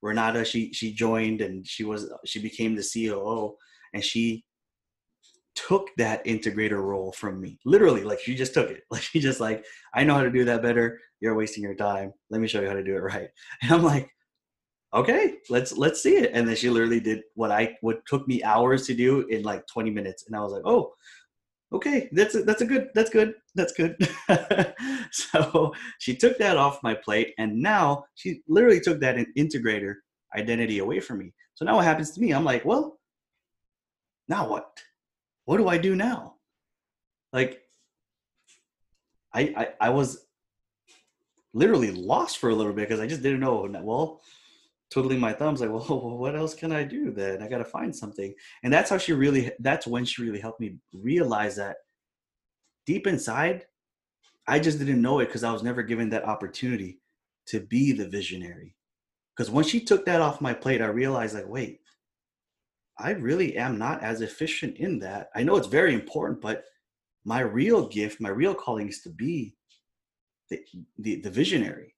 Renata. 0.01 0.45
She 0.45 0.71
she 0.73 0.93
joined 0.93 1.41
and 1.41 1.65
she 1.65 1.83
was 1.83 2.11
she 2.25 2.39
became 2.39 2.75
the 2.75 2.87
COO 2.93 3.55
and 3.93 4.03
she 4.03 4.43
took 5.55 5.89
that 5.97 6.23
integrator 6.25 6.81
role 6.81 7.13
from 7.13 7.39
me 7.39 7.57
literally 7.63 8.03
like 8.03 8.19
she 8.19 8.35
just 8.35 8.53
took 8.53 8.69
it 8.69 8.83
like 8.91 9.01
she 9.01 9.19
just 9.19 9.39
like 9.39 9.65
i 9.93 10.03
know 10.03 10.13
how 10.13 10.21
to 10.21 10.29
do 10.29 10.43
that 10.43 10.61
better 10.61 10.99
you're 11.21 11.33
wasting 11.33 11.63
your 11.63 11.73
time 11.73 12.11
let 12.29 12.41
me 12.41 12.47
show 12.47 12.59
you 12.59 12.67
how 12.67 12.73
to 12.73 12.83
do 12.83 12.95
it 12.95 12.99
right 12.99 13.29
and 13.61 13.71
i'm 13.71 13.83
like 13.83 14.09
okay 14.95 15.35
let's 15.49 15.77
let's 15.77 16.01
see 16.01 16.17
it. 16.17 16.31
And 16.33 16.47
then 16.47 16.55
she 16.55 16.69
literally 16.69 16.99
did 16.99 17.21
what 17.35 17.51
i 17.51 17.75
what 17.81 18.05
took 18.05 18.27
me 18.27 18.43
hours 18.43 18.87
to 18.87 18.93
do 18.95 19.27
in 19.27 19.43
like 19.43 19.65
20 19.67 19.91
minutes. 19.91 20.25
And 20.27 20.35
i 20.35 20.41
was 20.41 20.51
like 20.53 20.63
oh 20.65 20.93
okay 21.73 22.09
that's 22.13 22.35
a, 22.35 22.43
that's 22.43 22.61
a 22.61 22.65
good 22.65 22.89
that's 22.95 23.09
good 23.09 23.33
that's 23.55 23.73
good. 23.73 23.95
So 25.11 25.73
she 25.99 26.15
took 26.15 26.37
that 26.39 26.57
off 26.57 26.83
my 26.83 26.93
plate 26.93 27.33
and 27.37 27.61
now 27.61 28.05
she 28.15 28.41
literally 28.47 28.81
took 28.81 28.99
that 29.01 29.17
integrator 29.37 29.95
identity 30.35 30.79
away 30.79 30.99
from 30.99 31.19
me. 31.19 31.33
So 31.53 31.63
now 31.63 31.75
what 31.75 31.85
happens 31.85 32.11
to 32.11 32.21
me? 32.21 32.31
I'm 32.31 32.43
like 32.43 32.65
well 32.65 32.99
now 34.27 34.47
what? 34.47 34.67
What 35.45 35.57
do 35.57 35.67
I 35.67 35.77
do 35.77 35.95
now? 35.95 36.35
Like, 37.31 37.61
I, 39.33 39.53
I, 39.57 39.67
I 39.81 39.89
was 39.89 40.25
literally 41.53 41.91
lost 41.91 42.37
for 42.37 42.49
a 42.49 42.55
little 42.55 42.73
bit 42.73 42.87
because 42.87 42.99
I 42.99 43.07
just 43.07 43.21
didn't 43.21 43.41
know. 43.41 43.69
Well, 43.83 44.21
twiddling 44.91 45.19
my 45.19 45.33
thumbs, 45.33 45.61
like, 45.61 45.69
well, 45.89 46.17
what 46.17 46.35
else 46.35 46.53
can 46.53 46.71
I 46.71 46.83
do 46.83 47.11
then? 47.11 47.41
I 47.41 47.47
got 47.47 47.59
to 47.59 47.65
find 47.65 47.95
something. 47.95 48.33
And 48.63 48.73
that's 48.73 48.89
how 48.89 48.97
she 48.97 49.13
really, 49.13 49.51
that's 49.59 49.87
when 49.87 50.05
she 50.05 50.21
really 50.21 50.39
helped 50.39 50.59
me 50.59 50.77
realize 50.93 51.55
that 51.57 51.77
deep 52.85 53.07
inside, 53.07 53.65
I 54.47 54.59
just 54.59 54.79
didn't 54.79 55.01
know 55.01 55.19
it 55.19 55.25
because 55.25 55.43
I 55.43 55.51
was 55.51 55.63
never 55.63 55.83
given 55.83 56.09
that 56.09 56.25
opportunity 56.25 56.99
to 57.47 57.59
be 57.59 57.91
the 57.91 58.07
visionary. 58.07 58.75
Because 59.35 59.51
when 59.51 59.65
she 59.65 59.79
took 59.79 60.05
that 60.05 60.21
off 60.21 60.39
my 60.39 60.53
plate, 60.53 60.81
I 60.81 60.87
realized, 60.87 61.35
like, 61.35 61.47
wait, 61.47 61.81
I 62.97 63.11
really 63.11 63.57
am 63.57 63.77
not 63.77 64.01
as 64.01 64.21
efficient 64.21 64.77
in 64.77 64.99
that. 64.99 65.29
I 65.35 65.43
know 65.43 65.57
it's 65.57 65.67
very 65.67 65.93
important, 65.93 66.41
but 66.41 66.63
my 67.25 67.41
real 67.41 67.87
gift, 67.87 68.21
my 68.21 68.29
real 68.29 68.53
calling 68.53 68.87
is 68.87 69.01
to 69.01 69.09
be 69.09 69.55
the, 70.49 70.59
the, 70.99 71.21
the 71.21 71.29
visionary. 71.29 71.94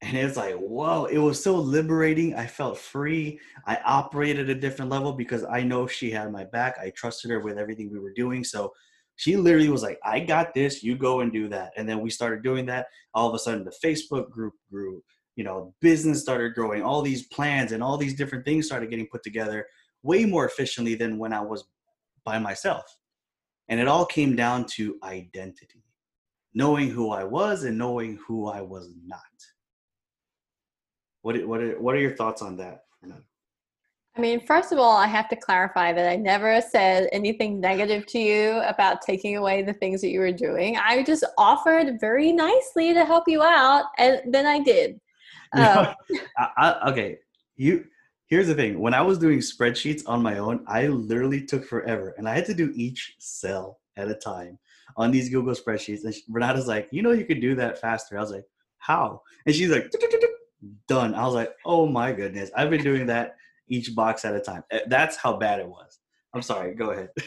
And 0.00 0.16
it's 0.16 0.36
like, 0.36 0.54
whoa, 0.54 1.06
it 1.06 1.18
was 1.18 1.42
so 1.42 1.56
liberating. 1.56 2.34
I 2.34 2.46
felt 2.46 2.78
free. 2.78 3.40
I 3.66 3.78
operated 3.84 4.48
at 4.48 4.56
a 4.56 4.60
different 4.60 4.92
level 4.92 5.12
because 5.12 5.44
I 5.44 5.62
know 5.62 5.88
she 5.88 6.10
had 6.10 6.30
my 6.30 6.44
back. 6.44 6.76
I 6.80 6.90
trusted 6.90 7.32
her 7.32 7.40
with 7.40 7.58
everything 7.58 7.90
we 7.90 7.98
were 7.98 8.12
doing. 8.12 8.44
So 8.44 8.72
she 9.16 9.36
literally 9.36 9.70
was 9.70 9.82
like, 9.82 9.98
I 10.04 10.20
got 10.20 10.54
this, 10.54 10.84
you 10.84 10.96
go 10.96 11.20
and 11.20 11.32
do 11.32 11.48
that. 11.48 11.72
And 11.76 11.88
then 11.88 12.00
we 12.00 12.10
started 12.10 12.44
doing 12.44 12.64
that. 12.66 12.86
All 13.12 13.28
of 13.28 13.34
a 13.34 13.40
sudden, 13.40 13.64
the 13.64 13.74
Facebook 13.84 14.30
group 14.30 14.54
grew 14.70 15.02
you 15.38 15.44
know 15.44 15.72
business 15.80 16.20
started 16.20 16.54
growing 16.54 16.82
all 16.82 17.00
these 17.00 17.28
plans 17.28 17.70
and 17.70 17.82
all 17.82 17.96
these 17.96 18.14
different 18.14 18.44
things 18.44 18.66
started 18.66 18.90
getting 18.90 19.06
put 19.06 19.22
together 19.22 19.66
way 20.02 20.26
more 20.26 20.44
efficiently 20.44 20.96
than 20.96 21.16
when 21.16 21.32
i 21.32 21.40
was 21.40 21.64
by 22.24 22.38
myself 22.38 22.84
and 23.68 23.78
it 23.80 23.86
all 23.88 24.04
came 24.04 24.34
down 24.34 24.66
to 24.66 24.98
identity 25.04 25.84
knowing 26.54 26.90
who 26.90 27.10
i 27.10 27.22
was 27.22 27.62
and 27.62 27.78
knowing 27.78 28.18
who 28.26 28.48
i 28.48 28.60
was 28.60 28.92
not 29.06 29.20
what 31.28 31.46
what 31.46 31.60
are, 31.60 31.80
what 31.80 31.94
are 31.94 32.00
your 32.00 32.16
thoughts 32.16 32.40
on 32.40 32.56
that 32.56 32.84
I 34.18 34.20
mean, 34.20 34.44
first 34.44 34.72
of 34.72 34.80
all, 34.80 34.96
I 34.96 35.06
have 35.06 35.28
to 35.28 35.36
clarify 35.36 35.92
that 35.92 36.10
I 36.10 36.16
never 36.16 36.60
said 36.60 37.08
anything 37.12 37.60
negative 37.60 38.04
to 38.06 38.18
you 38.18 38.60
about 38.66 39.00
taking 39.00 39.36
away 39.36 39.62
the 39.62 39.74
things 39.74 40.00
that 40.00 40.08
you 40.08 40.18
were 40.18 40.32
doing. 40.32 40.76
I 40.76 41.04
just 41.04 41.24
offered 41.38 42.00
very 42.00 42.32
nicely 42.32 42.92
to 42.94 43.04
help 43.04 43.28
you 43.28 43.44
out, 43.44 43.84
and 43.96 44.20
then 44.34 44.44
I 44.44 44.60
did. 44.60 45.00
Oh. 45.54 45.94
I, 46.36 46.48
I, 46.58 46.90
okay, 46.90 47.16
you. 47.56 47.86
Here's 48.26 48.48
the 48.48 48.54
thing. 48.54 48.80
When 48.80 48.92
I 48.92 49.00
was 49.00 49.16
doing 49.18 49.38
spreadsheets 49.38 50.02
on 50.06 50.22
my 50.22 50.36
own, 50.36 50.62
I 50.66 50.88
literally 50.88 51.46
took 51.46 51.64
forever, 51.64 52.14
and 52.18 52.28
I 52.28 52.34
had 52.34 52.44
to 52.46 52.54
do 52.54 52.70
each 52.74 53.14
cell 53.18 53.80
at 53.96 54.10
a 54.10 54.14
time 54.14 54.58
on 54.98 55.10
these 55.10 55.30
Google 55.30 55.54
spreadsheets. 55.54 56.04
And 56.04 56.14
Renata's 56.28 56.66
like, 56.66 56.88
"You 56.90 57.00
know, 57.00 57.12
you 57.12 57.24
could 57.24 57.40
do 57.40 57.54
that 57.54 57.80
faster." 57.80 58.18
I 58.18 58.20
was 58.20 58.30
like, 58.30 58.44
"How?" 58.76 59.22
And 59.46 59.54
she's 59.54 59.70
like, 59.70 59.90
"Done." 60.86 61.14
I 61.14 61.24
was 61.24 61.34
like, 61.34 61.54
"Oh 61.64 61.86
my 61.86 62.12
goodness!" 62.12 62.50
I've 62.56 62.70
been 62.70 62.82
doing 62.82 63.06
that 63.06 63.36
each 63.68 63.94
box 63.94 64.24
at 64.24 64.34
a 64.34 64.40
time. 64.40 64.64
Eh, 64.70 64.80
that's 64.88 65.16
how 65.16 65.36
bad 65.36 65.60
it 65.60 65.68
was. 65.68 65.98
I'm 66.34 66.42
sorry. 66.42 66.74
Go 66.74 66.90
ahead. 66.90 67.10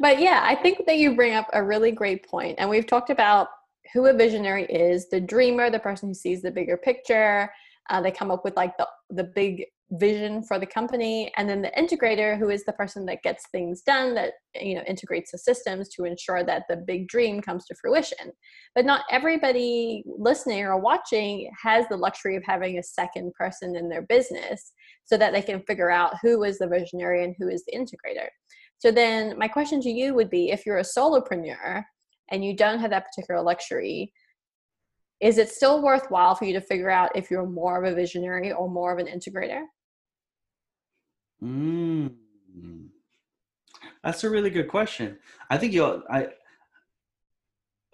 But 0.00 0.20
yeah, 0.20 0.42
I 0.44 0.54
think 0.54 0.86
that 0.86 0.98
you 0.98 1.16
bring 1.16 1.34
up 1.34 1.48
a 1.52 1.60
really 1.60 1.90
great 1.90 2.24
point, 2.24 2.54
and 2.60 2.70
we've 2.70 2.86
talked 2.86 3.10
about 3.10 3.48
who 3.92 4.06
a 4.06 4.12
visionary 4.12 4.64
is 4.66 5.08
the 5.08 5.20
dreamer 5.20 5.70
the 5.70 5.78
person 5.80 6.08
who 6.08 6.14
sees 6.14 6.40
the 6.40 6.52
bigger 6.52 6.76
picture 6.76 7.50
uh, 7.90 8.00
they 8.00 8.10
come 8.10 8.30
up 8.30 8.44
with 8.44 8.56
like 8.56 8.76
the, 8.76 8.86
the 9.10 9.24
big 9.24 9.64
vision 9.92 10.42
for 10.42 10.58
the 10.58 10.66
company 10.66 11.32
and 11.36 11.48
then 11.48 11.62
the 11.62 11.72
integrator 11.78 12.38
who 12.38 12.50
is 12.50 12.62
the 12.64 12.72
person 12.74 13.06
that 13.06 13.22
gets 13.22 13.44
things 13.50 13.80
done 13.80 14.14
that 14.14 14.34
you 14.54 14.74
know 14.74 14.82
integrates 14.86 15.32
the 15.32 15.38
systems 15.38 15.88
to 15.88 16.04
ensure 16.04 16.44
that 16.44 16.64
the 16.68 16.76
big 16.76 17.08
dream 17.08 17.40
comes 17.40 17.64
to 17.64 17.74
fruition 17.80 18.30
but 18.74 18.84
not 18.84 19.04
everybody 19.10 20.04
listening 20.06 20.62
or 20.62 20.78
watching 20.78 21.50
has 21.62 21.86
the 21.88 21.96
luxury 21.96 22.36
of 22.36 22.42
having 22.44 22.78
a 22.78 22.82
second 22.82 23.32
person 23.32 23.76
in 23.76 23.88
their 23.88 24.02
business 24.02 24.72
so 25.04 25.16
that 25.16 25.32
they 25.32 25.40
can 25.40 25.62
figure 25.62 25.90
out 25.90 26.12
who 26.20 26.42
is 26.42 26.58
the 26.58 26.68
visionary 26.68 27.24
and 27.24 27.34
who 27.38 27.48
is 27.48 27.64
the 27.64 27.72
integrator 27.72 28.28
so 28.78 28.92
then 28.92 29.36
my 29.36 29.48
question 29.48 29.80
to 29.80 29.90
you 29.90 30.14
would 30.14 30.30
be 30.30 30.50
if 30.50 30.64
you're 30.64 30.78
a 30.78 30.82
solopreneur 30.82 31.82
and 32.30 32.44
you 32.44 32.56
don't 32.56 32.78
have 32.78 32.90
that 32.90 33.06
particular 33.06 33.42
luxury, 33.42 34.12
is 35.20 35.38
it 35.38 35.48
still 35.48 35.82
worthwhile 35.82 36.36
for 36.36 36.44
you 36.44 36.52
to 36.52 36.60
figure 36.60 36.90
out 36.90 37.16
if 37.16 37.30
you're 37.30 37.46
more 37.46 37.82
of 37.82 37.90
a 37.90 37.94
visionary 37.94 38.52
or 38.52 38.70
more 38.70 38.92
of 38.92 39.04
an 39.04 39.06
integrator? 39.06 39.62
Mm. 41.42 42.14
That's 44.02 44.24
a 44.24 44.30
really 44.30 44.50
good 44.50 44.68
question. 44.68 45.18
I 45.50 45.58
think 45.58 45.72
you 45.72 46.02
I 46.10 46.28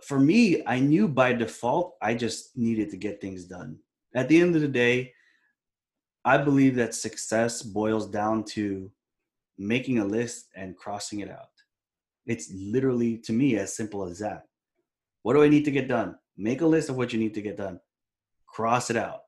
for 0.02 0.20
me, 0.20 0.62
I 0.66 0.80
knew 0.80 1.08
by 1.08 1.32
default 1.32 1.94
I 2.02 2.14
just 2.14 2.56
needed 2.56 2.90
to 2.90 2.96
get 2.96 3.20
things 3.20 3.44
done. 3.44 3.78
At 4.14 4.28
the 4.28 4.40
end 4.40 4.54
of 4.54 4.60
the 4.60 4.68
day, 4.68 5.14
I 6.24 6.38
believe 6.38 6.76
that 6.76 6.94
success 6.94 7.62
boils 7.62 8.08
down 8.08 8.44
to 8.54 8.90
making 9.58 9.98
a 9.98 10.04
list 10.04 10.48
and 10.54 10.76
crossing 10.76 11.20
it 11.20 11.30
out. 11.30 11.48
It's 12.26 12.50
literally 12.54 13.18
to 13.18 13.32
me 13.32 13.56
as 13.56 13.76
simple 13.76 14.06
as 14.06 14.18
that. 14.20 14.44
What 15.22 15.34
do 15.34 15.42
I 15.42 15.48
need 15.48 15.64
to 15.64 15.70
get 15.70 15.88
done? 15.88 16.16
Make 16.36 16.60
a 16.60 16.66
list 16.66 16.88
of 16.90 16.96
what 16.96 17.12
you 17.12 17.18
need 17.18 17.34
to 17.34 17.42
get 17.42 17.56
done. 17.56 17.80
Cross 18.46 18.90
it 18.90 18.96
out. 18.96 19.22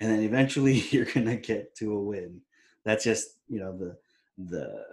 And 0.00 0.10
then 0.10 0.20
eventually 0.20 0.74
you're 0.90 1.04
going 1.04 1.26
to 1.26 1.36
get 1.36 1.76
to 1.76 1.92
a 1.92 2.02
win. 2.02 2.40
That's 2.84 3.04
just, 3.04 3.28
you 3.50 3.60
know, 3.60 3.76
the 3.76 3.96
the 4.38 4.84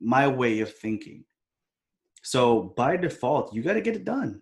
my 0.00 0.28
way 0.28 0.60
of 0.60 0.72
thinking. 0.72 1.24
So 2.22 2.74
by 2.76 2.96
default, 2.96 3.52
you 3.52 3.62
got 3.62 3.72
to 3.74 3.80
get 3.80 3.96
it 3.96 4.04
done. 4.04 4.40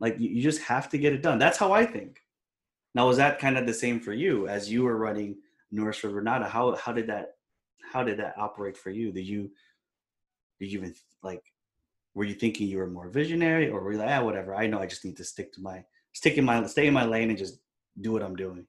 Like 0.00 0.18
you, 0.18 0.30
you 0.30 0.42
just 0.42 0.62
have 0.62 0.88
to 0.90 0.98
get 0.98 1.12
it 1.12 1.22
done. 1.22 1.38
That's 1.38 1.58
how 1.58 1.72
I 1.72 1.84
think. 1.84 2.20
Now, 2.94 3.06
was 3.06 3.18
that 3.18 3.38
kind 3.38 3.56
of 3.56 3.66
the 3.66 3.74
same 3.74 4.00
for 4.00 4.12
you 4.12 4.48
as 4.48 4.70
you 4.70 4.82
were 4.82 4.96
running 4.96 5.36
Nourish 5.70 6.00
for 6.00 6.08
Renata? 6.08 6.46
How 6.46 6.74
how 6.74 6.92
did 6.92 7.06
that 7.08 7.36
how 7.92 8.02
did 8.02 8.18
that 8.18 8.34
operate 8.36 8.76
for 8.76 8.90
you? 8.90 9.12
Did 9.12 9.26
you 9.26 9.50
did 10.58 10.72
you 10.72 10.78
even 10.78 10.94
like 11.22 11.42
were 12.18 12.24
you 12.24 12.34
thinking 12.34 12.66
you 12.66 12.78
were 12.78 12.88
more 12.88 13.08
visionary 13.08 13.68
or 13.70 13.80
were 13.80 13.92
you 13.92 13.98
like, 13.98 14.10
ah, 14.10 14.24
whatever, 14.24 14.52
I 14.52 14.66
know 14.66 14.80
I 14.80 14.86
just 14.86 15.04
need 15.04 15.16
to 15.18 15.24
stick 15.24 15.52
to 15.52 15.60
my, 15.60 15.84
stick 16.12 16.36
in 16.36 16.44
my, 16.44 16.66
stay 16.66 16.88
in 16.88 16.92
my 16.92 17.04
lane 17.04 17.28
and 17.28 17.38
just 17.38 17.60
do 18.00 18.10
what 18.10 18.24
I'm 18.24 18.34
doing? 18.34 18.66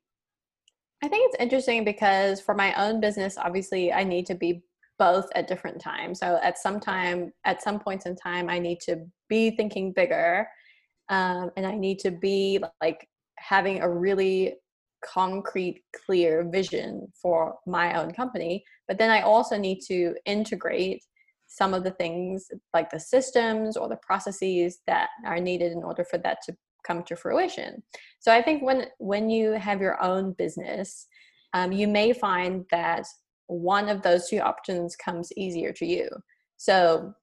I 1.02 1.08
think 1.08 1.28
it's 1.28 1.42
interesting 1.42 1.86
because 1.86 2.42
for 2.42 2.54
my 2.54 2.74
own 2.74 3.00
business, 3.00 3.38
obviously 3.38 3.94
I 3.94 4.04
need 4.04 4.26
to 4.28 4.36
be 4.36 4.62
both 4.98 5.28
at 5.34 5.48
different 5.48 5.80
times. 5.80 6.20
So 6.20 6.40
at 6.44 6.58
some 6.58 6.80
time, 6.80 7.32
at 7.46 7.62
some 7.62 7.80
points 7.80 8.06
in 8.06 8.16
time, 8.18 8.50
I 8.50 8.60
need 8.60 8.80
to 8.82 8.98
be 9.30 9.52
thinking 9.52 9.94
bigger 9.94 10.48
um, 11.08 11.52
and 11.56 11.66
I 11.66 11.76
need 11.76 12.00
to 12.00 12.12
be 12.12 12.62
like 12.82 13.08
having 13.38 13.82
a 13.82 13.90
really 13.90 14.56
concrete, 15.04 15.82
clear 16.06 16.44
vision 16.44 17.08
for 17.22 17.56
my 17.66 18.00
own 18.00 18.12
company. 18.12 18.64
But 18.88 18.98
then 18.98 19.10
I 19.10 19.22
also 19.22 19.58
need 19.58 19.80
to 19.88 20.16
integrate 20.26 21.02
some 21.48 21.74
of 21.74 21.84
the 21.84 21.92
things 21.92 22.48
like 22.74 22.90
the 22.90 23.00
systems 23.00 23.78
or 23.78 23.88
the 23.88 23.98
processes 24.06 24.80
that 24.86 25.10
are 25.26 25.40
needed 25.40 25.72
in 25.72 25.84
order 25.84 26.04
for 26.04 26.18
that 26.20 26.40
to 26.46 26.56
come 26.86 27.04
to 27.04 27.16
fruition. 27.16 27.84
So 28.20 28.32
i 28.32 28.42
think 28.42 28.64
when 28.64 28.86
when 28.98 29.30
you 29.30 29.52
have 29.52 29.82
your 29.82 30.02
own 30.02 30.34
business 30.34 31.08
um, 31.54 31.72
you 31.72 31.88
may 31.88 32.14
find 32.14 32.66
that 32.70 33.06
one 33.48 33.90
of 33.90 34.04
those 34.04 34.30
two 34.30 34.38
options 34.38 34.96
comes 34.96 35.32
easier 35.36 35.74
to 35.74 35.86
you. 35.86 36.08
So 36.58 37.14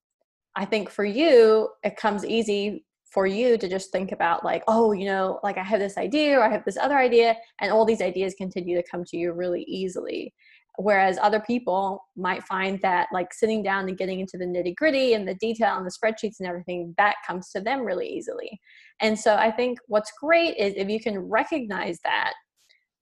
i 0.56 0.64
think 0.64 0.90
for 0.90 1.04
you 1.04 1.68
it 1.84 1.96
comes 1.96 2.24
easy 2.24 2.84
for 3.04 3.26
you 3.26 3.56
to 3.56 3.68
just 3.68 3.92
think 3.92 4.10
about 4.12 4.44
like 4.44 4.62
oh 4.66 4.92
you 4.92 5.04
know 5.04 5.38
like 5.42 5.58
i 5.58 5.62
have 5.62 5.78
this 5.78 5.96
idea 5.96 6.36
or 6.36 6.42
i 6.42 6.50
have 6.50 6.64
this 6.64 6.76
other 6.76 6.96
idea 6.96 7.36
and 7.60 7.70
all 7.70 7.84
these 7.84 8.02
ideas 8.02 8.34
continue 8.34 8.76
to 8.76 8.88
come 8.90 9.04
to 9.04 9.16
you 9.16 9.32
really 9.32 9.62
easily 9.62 10.34
whereas 10.78 11.18
other 11.20 11.40
people 11.40 12.04
might 12.16 12.42
find 12.44 12.80
that 12.82 13.08
like 13.12 13.32
sitting 13.32 13.62
down 13.62 13.88
and 13.88 13.98
getting 13.98 14.20
into 14.20 14.36
the 14.36 14.44
nitty 14.44 14.74
gritty 14.76 15.14
and 15.14 15.26
the 15.26 15.34
detail 15.34 15.76
and 15.76 15.86
the 15.86 15.90
spreadsheets 15.90 16.36
and 16.40 16.48
everything 16.48 16.94
that 16.96 17.16
comes 17.26 17.50
to 17.50 17.60
them 17.60 17.80
really 17.80 18.08
easily. 18.08 18.60
And 19.00 19.18
so 19.18 19.34
i 19.36 19.50
think 19.50 19.78
what's 19.86 20.12
great 20.20 20.56
is 20.56 20.74
if 20.76 20.88
you 20.88 21.00
can 21.00 21.18
recognize 21.18 21.98
that 22.04 22.32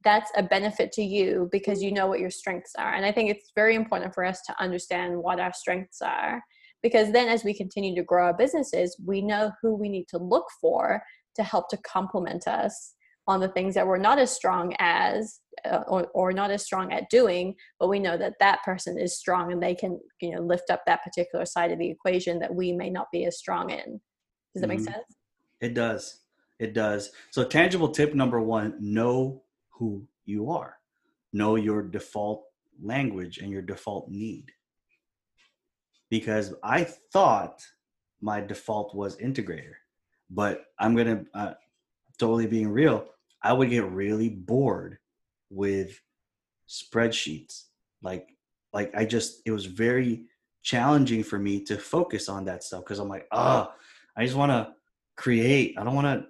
that's 0.02 0.30
a 0.36 0.42
benefit 0.42 0.92
to 0.92 1.02
you 1.02 1.48
because 1.50 1.82
you 1.82 1.90
know 1.90 2.06
what 2.06 2.20
your 2.20 2.30
strengths 2.30 2.72
are. 2.76 2.94
And 2.94 3.04
i 3.04 3.12
think 3.12 3.30
it's 3.30 3.52
very 3.54 3.74
important 3.74 4.14
for 4.14 4.24
us 4.24 4.40
to 4.42 4.62
understand 4.62 5.16
what 5.16 5.40
our 5.40 5.52
strengths 5.52 6.00
are 6.02 6.42
because 6.82 7.12
then 7.12 7.28
as 7.28 7.44
we 7.44 7.54
continue 7.54 7.94
to 7.94 8.04
grow 8.04 8.26
our 8.26 8.36
businesses 8.36 8.96
we 9.04 9.22
know 9.22 9.50
who 9.62 9.74
we 9.74 9.88
need 9.88 10.06
to 10.08 10.18
look 10.18 10.46
for 10.60 11.02
to 11.36 11.42
help 11.42 11.68
to 11.70 11.76
complement 11.78 12.46
us 12.46 12.93
on 13.26 13.40
the 13.40 13.48
things 13.48 13.74
that 13.74 13.86
we're 13.86 13.96
not 13.96 14.18
as 14.18 14.30
strong 14.30 14.74
as 14.78 15.40
uh, 15.70 15.82
or, 15.88 16.06
or 16.14 16.32
not 16.32 16.50
as 16.50 16.64
strong 16.64 16.92
at 16.92 17.08
doing 17.10 17.54
but 17.78 17.88
we 17.88 17.98
know 17.98 18.16
that 18.16 18.34
that 18.40 18.62
person 18.64 18.98
is 18.98 19.16
strong 19.16 19.52
and 19.52 19.62
they 19.62 19.74
can 19.74 19.98
you 20.20 20.34
know 20.34 20.42
lift 20.42 20.70
up 20.70 20.82
that 20.86 21.02
particular 21.02 21.46
side 21.46 21.70
of 21.72 21.78
the 21.78 21.88
equation 21.88 22.38
that 22.38 22.54
we 22.54 22.72
may 22.72 22.90
not 22.90 23.06
be 23.12 23.24
as 23.24 23.38
strong 23.38 23.70
in. 23.70 24.00
Does 24.54 24.60
that 24.60 24.68
mm-hmm. 24.68 24.68
make 24.68 24.80
sense? 24.80 25.16
It 25.60 25.74
does. 25.74 26.20
It 26.58 26.74
does. 26.74 27.10
So 27.30 27.44
tangible 27.44 27.88
tip 27.88 28.14
number 28.14 28.40
one 28.40 28.76
know 28.80 29.42
who 29.70 30.06
you 30.24 30.50
are. 30.50 30.76
Know 31.32 31.56
your 31.56 31.82
default 31.82 32.44
language 32.82 33.38
and 33.38 33.50
your 33.50 33.62
default 33.62 34.08
need. 34.10 34.46
Because 36.10 36.54
i 36.62 36.84
thought 37.12 37.62
my 38.20 38.40
default 38.40 38.94
was 38.94 39.16
integrator 39.16 39.74
but 40.30 40.66
i'm 40.78 40.94
gonna 40.94 41.24
uh, 41.34 41.54
totally 42.18 42.46
being 42.46 42.68
real 42.68 43.06
I 43.44 43.52
would 43.52 43.70
get 43.70 43.84
really 43.84 44.30
bored 44.30 44.98
with 45.50 46.00
spreadsheets. 46.68 47.64
Like, 48.02 48.28
like 48.72 48.92
I 48.96 49.04
just, 49.04 49.42
it 49.44 49.50
was 49.52 49.66
very 49.66 50.24
challenging 50.62 51.22
for 51.22 51.38
me 51.38 51.62
to 51.64 51.76
focus 51.76 52.28
on 52.28 52.46
that 52.46 52.64
stuff 52.64 52.82
because 52.82 52.98
I'm 52.98 53.08
like, 53.08 53.26
oh, 53.30 53.70
I 54.16 54.24
just 54.24 54.36
want 54.36 54.50
to 54.50 54.72
create. 55.16 55.76
I 55.78 55.84
don't 55.84 55.94
want 55.94 56.06
to 56.06 56.26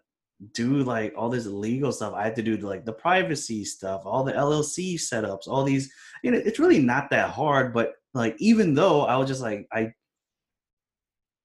do 0.52 0.82
like 0.82 1.14
all 1.16 1.28
this 1.28 1.46
legal 1.46 1.92
stuff. 1.92 2.14
I 2.14 2.24
have 2.24 2.34
to 2.34 2.42
do 2.42 2.56
like 2.56 2.84
the 2.84 2.92
privacy 2.92 3.64
stuff, 3.64 4.02
all 4.04 4.24
the 4.24 4.32
LLC 4.32 4.96
setups, 4.96 5.46
all 5.46 5.62
these. 5.62 5.92
You 6.22 6.32
know, 6.32 6.42
it's 6.44 6.58
really 6.58 6.80
not 6.80 7.10
that 7.10 7.30
hard. 7.30 7.72
But 7.72 7.94
like, 8.12 8.34
even 8.38 8.74
though 8.74 9.02
I 9.02 9.16
was 9.16 9.28
just 9.28 9.40
like, 9.40 9.68
I, 9.72 9.92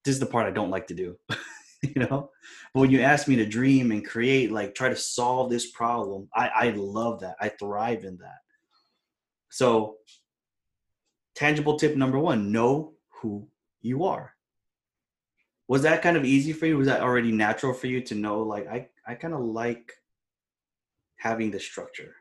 this 0.04 0.16
is 0.16 0.20
the 0.20 0.26
part 0.26 0.48
I 0.48 0.52
don't 0.52 0.72
like 0.72 0.88
to 0.88 0.96
do. 0.96 1.18
you 1.96 2.02
know? 2.02 2.32
But 2.74 2.80
when 2.80 2.92
you 2.92 3.02
ask 3.02 3.28
me 3.28 3.36
to 3.38 3.46
dream 3.46 3.92
and 3.92 4.06
create 4.06 4.52
like 4.52 4.76
try 4.76 4.90
to 4.90 4.96
solve 4.96 5.50
this 5.50 5.72
problem 5.72 6.30
i 6.36 6.48
i 6.48 6.70
love 6.72 7.22
that. 7.22 7.36
I 7.40 7.50
thrive 7.50 8.04
in 8.04 8.18
that. 8.18 8.40
So 9.50 9.98
tangible 11.36 11.78
tip 11.78 11.96
number 11.96 12.20
one 12.20 12.52
know 12.52 12.94
who 13.22 13.48
you 13.82 14.04
are. 14.06 14.34
Was 15.68 15.84
that 15.84 16.02
kind 16.02 16.18
of 16.18 16.26
easy 16.26 16.52
for 16.52 16.66
you? 16.66 16.78
Was 16.78 16.88
that 16.88 17.02
already 17.02 17.32
natural 17.32 17.74
for 17.74 17.88
you 17.88 18.02
to 18.02 18.16
know 18.16 18.42
like 18.42 18.68
i 18.68 18.88
i 19.08 19.16
kind 19.16 19.34
of 19.34 19.42
like 19.42 19.94
having 21.18 21.52
the 21.52 21.60
structure? 21.60 22.16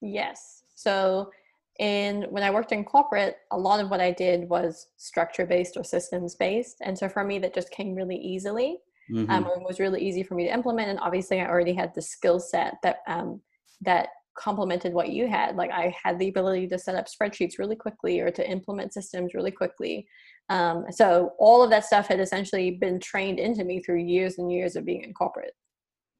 Yes. 0.00 0.64
So 0.74 1.30
and 1.80 2.26
when 2.30 2.44
I 2.44 2.50
worked 2.50 2.72
in 2.72 2.84
corporate, 2.84 3.36
a 3.50 3.58
lot 3.58 3.80
of 3.80 3.90
what 3.90 4.00
I 4.00 4.12
did 4.12 4.48
was 4.48 4.86
structure 4.96 5.44
based 5.44 5.76
or 5.76 5.82
systems 5.82 6.36
based. 6.36 6.76
And 6.82 6.96
so 6.96 7.08
for 7.08 7.24
me, 7.24 7.38
that 7.40 7.54
just 7.54 7.70
came 7.70 7.94
really 7.94 8.16
easily. 8.16 8.78
Mm-hmm. 9.10 9.30
Um, 9.30 9.46
it 9.46 9.62
was 9.66 9.80
really 9.80 10.00
easy 10.00 10.22
for 10.22 10.34
me 10.34 10.44
to 10.44 10.52
implement. 10.52 10.88
And 10.88 11.00
obviously, 11.00 11.40
I 11.40 11.48
already 11.48 11.74
had 11.74 11.92
the 11.94 12.02
skill 12.02 12.38
set 12.38 12.76
that 12.82 12.98
um, 13.08 13.40
that 13.82 14.08
complemented 14.38 14.92
what 14.94 15.10
you 15.10 15.28
had. 15.28 15.56
Like 15.56 15.70
I 15.70 15.94
had 16.02 16.18
the 16.18 16.28
ability 16.28 16.68
to 16.68 16.78
set 16.78 16.94
up 16.94 17.06
spreadsheets 17.06 17.58
really 17.58 17.76
quickly 17.76 18.20
or 18.20 18.30
to 18.30 18.48
implement 18.48 18.92
systems 18.92 19.34
really 19.34 19.50
quickly. 19.50 20.06
Um, 20.48 20.86
so 20.90 21.32
all 21.38 21.62
of 21.62 21.70
that 21.70 21.84
stuff 21.84 22.08
had 22.08 22.20
essentially 22.20 22.72
been 22.72 22.98
trained 22.98 23.38
into 23.38 23.64
me 23.64 23.80
through 23.80 24.02
years 24.02 24.38
and 24.38 24.50
years 24.50 24.74
of 24.76 24.84
being 24.84 25.02
in 25.02 25.12
corporate. 25.12 25.52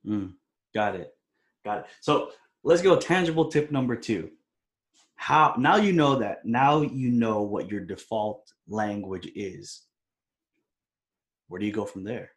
Mm, 0.06 0.34
got 0.74 0.94
it. 0.94 1.10
Got 1.64 1.78
it. 1.78 1.86
So 2.00 2.30
let's 2.62 2.82
go 2.82 2.96
tangible 2.96 3.48
tip 3.48 3.72
number 3.72 3.96
two 3.96 4.30
how 5.16 5.54
now 5.58 5.76
you 5.76 5.92
know 5.92 6.16
that 6.16 6.44
now 6.44 6.82
you 6.82 7.10
know 7.10 7.42
what 7.42 7.70
your 7.70 7.80
default 7.80 8.52
language 8.68 9.30
is. 9.34 9.82
Where 11.48 11.60
do 11.60 11.66
you 11.66 11.72
go 11.72 11.84
from 11.84 12.04
there? 12.04 12.30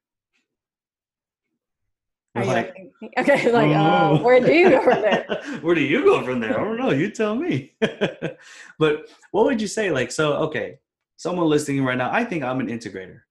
Like, 2.35 2.75
okay 3.17 3.51
like 3.51 3.75
uh, 3.75 4.19
where 4.19 4.39
do 4.39 4.53
you 4.53 4.69
go 4.69 4.83
from 4.83 5.01
there? 5.01 5.25
Where 5.61 5.73
do 5.73 5.81
you 5.81 6.03
go 6.03 6.23
from 6.23 6.39
there? 6.39 6.59
I 6.59 6.63
don't 6.63 6.77
know 6.77 6.91
you 6.91 7.09
tell 7.09 7.35
me. 7.35 7.73
But 8.79 9.09
what 9.31 9.45
would 9.45 9.59
you 9.59 9.67
say 9.67 9.89
like 9.91 10.11
so 10.11 10.33
okay 10.47 10.77
someone 11.15 11.47
listening 11.47 11.83
right 11.83 11.97
now 11.97 12.11
i 12.13 12.23
think 12.23 12.43
i'm 12.43 12.59
an 12.59 12.67
integrator. 12.67 13.21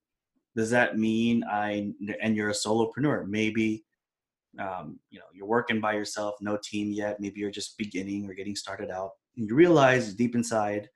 Does 0.55 0.71
that 0.71 0.97
mean 0.97 1.43
i 1.49 1.93
and 2.21 2.35
you're 2.35 2.49
a 2.49 2.53
solopreneur 2.53 3.27
maybe 3.27 3.85
um, 4.59 4.99
you 5.09 5.19
know 5.19 5.25
you're 5.33 5.47
working 5.47 5.79
by 5.79 5.93
yourself 5.93 6.35
no 6.41 6.57
team 6.61 6.91
yet 6.91 7.19
maybe 7.19 7.39
you're 7.39 7.51
just 7.51 7.77
beginning 7.77 8.29
or 8.29 8.33
getting 8.33 8.55
started 8.55 8.89
out 8.89 9.11
you 9.37 9.55
realize 9.55 10.13
deep 10.13 10.35
inside 10.35 10.89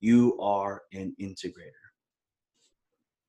you 0.00 0.38
are 0.40 0.82
an 0.92 1.14
integrator. 1.20 1.72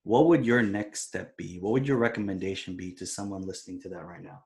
What 0.03 0.27
would 0.27 0.45
your 0.45 0.62
next 0.62 1.08
step 1.08 1.36
be? 1.36 1.58
What 1.60 1.73
would 1.73 1.88
your 1.88 1.97
recommendation 1.97 2.77
be 2.77 2.93
to 2.93 3.05
someone 3.05 3.41
listening 3.41 3.82
to 3.82 3.89
that 3.89 4.05
right 4.05 4.21
now? 4.21 4.43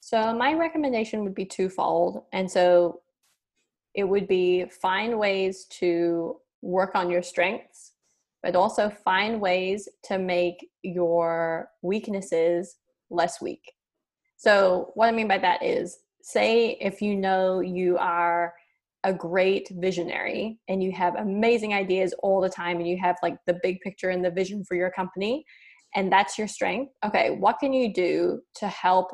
So 0.00 0.34
my 0.36 0.54
recommendation 0.54 1.22
would 1.22 1.34
be 1.34 1.44
twofold 1.44 2.24
and 2.32 2.50
so 2.50 3.00
it 3.94 4.04
would 4.04 4.26
be 4.26 4.64
find 4.66 5.18
ways 5.18 5.66
to 5.70 6.36
work 6.62 6.94
on 6.94 7.10
your 7.10 7.22
strengths 7.22 7.92
but 8.42 8.56
also 8.56 8.88
find 8.88 9.40
ways 9.40 9.88
to 10.02 10.18
make 10.18 10.66
your 10.82 11.68
weaknesses 11.82 12.76
less 13.10 13.40
weak. 13.40 13.72
So 14.36 14.92
what 14.94 15.08
i 15.08 15.12
mean 15.12 15.28
by 15.28 15.38
that 15.38 15.62
is 15.62 15.98
say 16.22 16.76
if 16.80 17.00
you 17.00 17.16
know 17.16 17.60
you 17.60 17.96
are 17.98 18.54
a 19.04 19.12
great 19.14 19.70
visionary 19.76 20.58
and 20.68 20.82
you 20.82 20.92
have 20.92 21.14
amazing 21.16 21.72
ideas 21.72 22.14
all 22.22 22.40
the 22.40 22.48
time 22.48 22.76
and 22.76 22.86
you 22.86 22.98
have 22.98 23.16
like 23.22 23.36
the 23.46 23.58
big 23.62 23.80
picture 23.80 24.10
and 24.10 24.24
the 24.24 24.30
vision 24.30 24.62
for 24.64 24.74
your 24.74 24.90
company 24.90 25.44
and 25.94 26.12
that's 26.12 26.36
your 26.36 26.46
strength 26.46 26.92
okay 27.04 27.30
what 27.30 27.58
can 27.58 27.72
you 27.72 27.92
do 27.92 28.40
to 28.54 28.68
help 28.68 29.10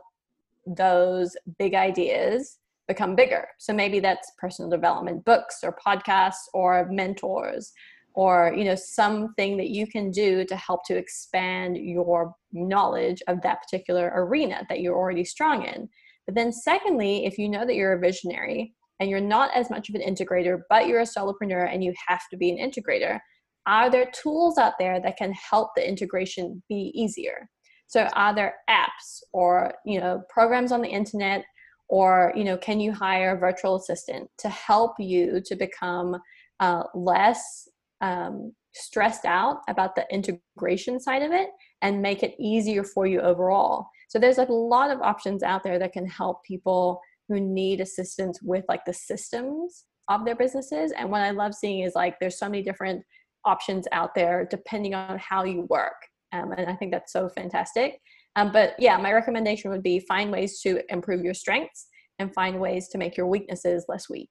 those 0.66 1.36
big 1.58 1.74
ideas 1.74 2.58
become 2.88 3.14
bigger? 3.14 3.48
So 3.58 3.72
maybe 3.72 4.00
that's 4.00 4.32
personal 4.38 4.70
development 4.70 5.24
books 5.24 5.60
or 5.62 5.76
podcasts 5.84 6.48
or 6.54 6.86
mentors 6.90 7.72
or 8.14 8.54
you 8.56 8.64
know 8.64 8.74
something 8.74 9.56
that 9.58 9.68
you 9.68 9.86
can 9.86 10.10
do 10.10 10.44
to 10.44 10.56
help 10.56 10.84
to 10.86 10.96
expand 10.96 11.76
your 11.76 12.34
knowledge 12.52 13.22
of 13.28 13.42
that 13.42 13.60
particular 13.62 14.10
arena 14.14 14.64
that 14.68 14.80
you're 14.80 14.96
already 14.96 15.24
strong 15.24 15.64
in 15.64 15.88
but 16.26 16.34
then, 16.34 16.52
secondly, 16.52 17.24
if 17.24 17.38
you 17.38 17.48
know 17.48 17.64
that 17.64 17.74
you're 17.74 17.92
a 17.92 18.00
visionary 18.00 18.74
and 18.98 19.08
you're 19.08 19.20
not 19.20 19.50
as 19.54 19.70
much 19.70 19.88
of 19.88 19.94
an 19.94 20.00
integrator, 20.00 20.60
but 20.68 20.86
you're 20.86 21.00
a 21.00 21.04
solopreneur 21.04 21.72
and 21.72 21.84
you 21.84 21.92
have 22.08 22.22
to 22.30 22.36
be 22.36 22.50
an 22.50 22.58
integrator, 22.58 23.20
are 23.66 23.90
there 23.90 24.10
tools 24.12 24.58
out 24.58 24.74
there 24.78 25.00
that 25.00 25.16
can 25.16 25.32
help 25.32 25.70
the 25.76 25.88
integration 25.88 26.62
be 26.68 26.92
easier? 26.94 27.48
So, 27.88 28.08
are 28.14 28.34
there 28.34 28.56
apps 28.68 29.22
or 29.32 29.74
you 29.84 30.00
know 30.00 30.22
programs 30.28 30.72
on 30.72 30.82
the 30.82 30.88
internet, 30.88 31.44
or 31.88 32.32
you 32.34 32.44
know, 32.44 32.56
can 32.56 32.80
you 32.80 32.92
hire 32.92 33.36
a 33.36 33.38
virtual 33.38 33.76
assistant 33.76 34.28
to 34.38 34.48
help 34.48 34.92
you 34.98 35.40
to 35.46 35.54
become 35.54 36.16
uh, 36.58 36.84
less 36.94 37.68
um, 38.00 38.52
stressed 38.74 39.24
out 39.24 39.60
about 39.68 39.94
the 39.94 40.06
integration 40.10 41.00
side 41.00 41.22
of 41.22 41.32
it 41.32 41.48
and 41.82 42.02
make 42.02 42.22
it 42.22 42.34
easier 42.38 42.84
for 42.84 43.06
you 43.06 43.20
overall? 43.20 43.86
So 44.08 44.18
there's 44.18 44.38
a 44.38 44.44
lot 44.44 44.90
of 44.90 45.02
options 45.02 45.42
out 45.42 45.64
there 45.64 45.78
that 45.78 45.92
can 45.92 46.06
help 46.06 46.44
people 46.44 47.00
who 47.28 47.40
need 47.40 47.80
assistance 47.80 48.40
with 48.42 48.64
like 48.68 48.84
the 48.84 48.92
systems 48.92 49.84
of 50.08 50.24
their 50.24 50.36
businesses. 50.36 50.92
And 50.96 51.10
what 51.10 51.22
I 51.22 51.32
love 51.32 51.54
seeing 51.54 51.80
is 51.80 51.94
like 51.94 52.16
there's 52.20 52.38
so 52.38 52.48
many 52.48 52.62
different 52.62 53.02
options 53.44 53.86
out 53.92 54.14
there 54.14 54.46
depending 54.48 54.94
on 54.94 55.18
how 55.18 55.44
you 55.44 55.66
work. 55.68 55.96
Um, 56.32 56.52
and 56.52 56.68
I 56.68 56.74
think 56.76 56.92
that's 56.92 57.12
so 57.12 57.28
fantastic. 57.28 58.00
Um, 58.36 58.52
but 58.52 58.74
yeah, 58.78 58.96
my 58.98 59.12
recommendation 59.12 59.70
would 59.70 59.82
be 59.82 60.00
find 60.00 60.30
ways 60.30 60.60
to 60.60 60.80
improve 60.92 61.24
your 61.24 61.34
strengths 61.34 61.86
and 62.18 62.32
find 62.34 62.60
ways 62.60 62.88
to 62.88 62.98
make 62.98 63.16
your 63.16 63.26
weaknesses 63.26 63.86
less 63.88 64.08
weak. 64.08 64.30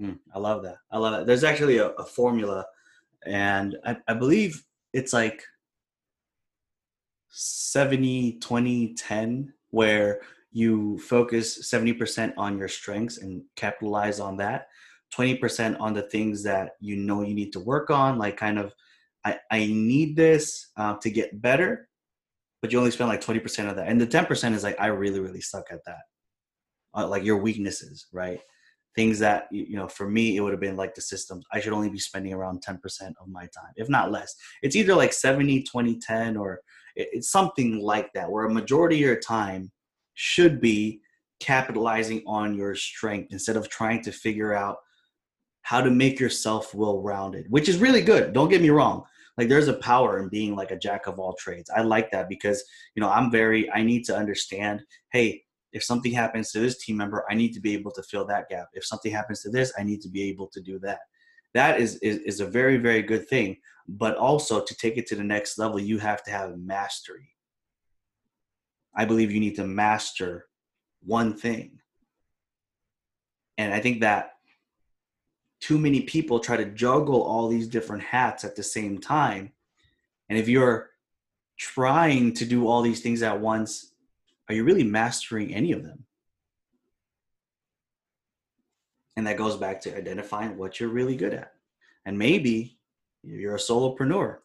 Mm, 0.00 0.18
I 0.34 0.38
love 0.38 0.62
that. 0.64 0.76
I 0.90 0.98
love 0.98 1.12
that. 1.12 1.26
There's 1.26 1.44
actually 1.44 1.78
a, 1.78 1.88
a 1.90 2.04
formula 2.04 2.66
and 3.26 3.76
I, 3.84 3.96
I 4.08 4.14
believe 4.14 4.64
it's 4.92 5.12
like 5.12 5.42
70 7.30 8.38
20 8.38 8.94
10 8.94 9.52
where 9.70 10.20
you 10.52 10.98
focus 11.00 11.68
70% 11.68 12.32
on 12.36 12.56
your 12.56 12.68
strengths 12.68 13.18
and 13.18 13.42
capitalize 13.56 14.20
on 14.20 14.36
that 14.36 14.68
20% 15.16 15.80
on 15.80 15.94
the 15.94 16.02
things 16.02 16.44
that 16.44 16.72
you 16.80 16.96
know 16.96 17.22
you 17.22 17.34
need 17.34 17.52
to 17.52 17.60
work 17.60 17.90
on 17.90 18.18
like 18.18 18.36
kind 18.36 18.58
of 18.58 18.72
i, 19.24 19.38
I 19.50 19.66
need 19.66 20.16
this 20.16 20.70
uh, 20.76 20.94
to 20.98 21.10
get 21.10 21.42
better 21.42 21.88
but 22.62 22.72
you 22.72 22.78
only 22.78 22.92
spend 22.92 23.08
like 23.08 23.20
20% 23.20 23.68
of 23.68 23.76
that 23.76 23.88
and 23.88 24.00
the 24.00 24.06
10% 24.06 24.54
is 24.54 24.62
like 24.62 24.80
i 24.80 24.86
really 24.86 25.20
really 25.20 25.40
suck 25.40 25.66
at 25.70 25.84
that 25.86 26.02
uh, 26.94 27.06
like 27.08 27.24
your 27.24 27.38
weaknesses 27.38 28.06
right 28.12 28.40
things 28.96 29.18
that 29.18 29.48
you 29.50 29.76
know 29.76 29.88
for 29.88 30.08
me 30.08 30.36
it 30.36 30.40
would 30.40 30.52
have 30.52 30.60
been 30.60 30.76
like 30.76 30.94
the 30.94 31.00
systems 31.00 31.44
i 31.52 31.60
should 31.60 31.72
only 31.72 31.90
be 31.90 31.98
spending 31.98 32.32
around 32.32 32.62
10% 32.62 32.78
of 33.20 33.28
my 33.28 33.42
time 33.42 33.72
if 33.76 33.88
not 33.88 34.12
less 34.12 34.34
it's 34.62 34.76
either 34.76 34.94
like 34.94 35.12
70 35.12 35.62
20 35.64 35.98
10 35.98 36.36
or 36.36 36.60
it's 36.96 37.30
something 37.30 37.80
like 37.80 38.12
that 38.12 38.30
where 38.30 38.46
a 38.46 38.52
majority 38.52 38.96
of 38.96 39.00
your 39.00 39.20
time 39.20 39.70
should 40.14 40.60
be 40.60 41.00
capitalizing 41.40 42.22
on 42.26 42.54
your 42.54 42.74
strength 42.74 43.32
instead 43.32 43.56
of 43.56 43.68
trying 43.68 44.02
to 44.02 44.12
figure 44.12 44.54
out 44.54 44.78
how 45.62 45.80
to 45.80 45.90
make 45.90 46.20
yourself 46.20 46.74
well 46.74 47.00
rounded, 47.00 47.46
which 47.48 47.68
is 47.68 47.78
really 47.78 48.02
good. 48.02 48.32
Don't 48.32 48.50
get 48.50 48.62
me 48.62 48.70
wrong. 48.70 49.04
Like 49.36 49.48
there's 49.48 49.68
a 49.68 49.74
power 49.74 50.22
in 50.22 50.28
being 50.28 50.54
like 50.54 50.70
a 50.70 50.78
jack 50.78 51.06
of 51.06 51.18
all 51.18 51.34
trades. 51.34 51.70
I 51.74 51.82
like 51.82 52.10
that 52.12 52.28
because, 52.28 52.62
you 52.94 53.00
know, 53.00 53.10
I'm 53.10 53.30
very, 53.30 53.70
I 53.72 53.82
need 53.82 54.04
to 54.04 54.16
understand, 54.16 54.82
hey, 55.12 55.42
if 55.74 55.82
something 55.82 56.12
happens 56.12 56.52
to 56.52 56.60
this 56.60 56.78
team 56.78 56.96
member, 56.96 57.24
I 57.28 57.34
need 57.34 57.52
to 57.54 57.60
be 57.60 57.74
able 57.74 57.90
to 57.90 58.02
fill 58.04 58.24
that 58.26 58.48
gap. 58.48 58.68
If 58.72 58.86
something 58.86 59.12
happens 59.12 59.42
to 59.42 59.50
this, 59.50 59.72
I 59.76 59.82
need 59.82 60.00
to 60.02 60.08
be 60.08 60.22
able 60.30 60.46
to 60.46 60.60
do 60.60 60.78
that. 60.78 61.00
That 61.52 61.80
is, 61.80 61.96
is, 61.96 62.18
is 62.18 62.40
a 62.40 62.46
very, 62.46 62.78
very 62.78 63.02
good 63.02 63.28
thing. 63.28 63.56
But 63.88 64.16
also 64.16 64.64
to 64.64 64.74
take 64.76 64.96
it 64.96 65.06
to 65.08 65.16
the 65.16 65.24
next 65.24 65.58
level, 65.58 65.80
you 65.80 65.98
have 65.98 66.22
to 66.24 66.30
have 66.30 66.56
mastery. 66.56 67.30
I 68.94 69.04
believe 69.04 69.32
you 69.32 69.40
need 69.40 69.56
to 69.56 69.66
master 69.66 70.46
one 71.02 71.36
thing. 71.36 71.80
And 73.58 73.74
I 73.74 73.80
think 73.80 74.00
that 74.00 74.34
too 75.60 75.78
many 75.78 76.02
people 76.02 76.38
try 76.38 76.56
to 76.56 76.66
juggle 76.66 77.22
all 77.22 77.48
these 77.48 77.66
different 77.66 78.04
hats 78.04 78.44
at 78.44 78.54
the 78.54 78.62
same 78.62 78.98
time. 78.98 79.52
And 80.28 80.38
if 80.38 80.48
you're 80.48 80.90
trying 81.58 82.32
to 82.34 82.44
do 82.44 82.68
all 82.68 82.80
these 82.80 83.00
things 83.00 83.22
at 83.22 83.40
once, 83.40 83.93
are 84.48 84.54
you 84.54 84.64
really 84.64 84.84
mastering 84.84 85.54
any 85.54 85.72
of 85.72 85.82
them? 85.82 86.04
And 89.16 89.26
that 89.26 89.36
goes 89.36 89.56
back 89.56 89.80
to 89.82 89.96
identifying 89.96 90.56
what 90.56 90.80
you're 90.80 90.88
really 90.88 91.16
good 91.16 91.34
at. 91.34 91.52
And 92.04 92.18
maybe 92.18 92.78
you're 93.22 93.54
a 93.54 93.58
solopreneur. 93.58 94.38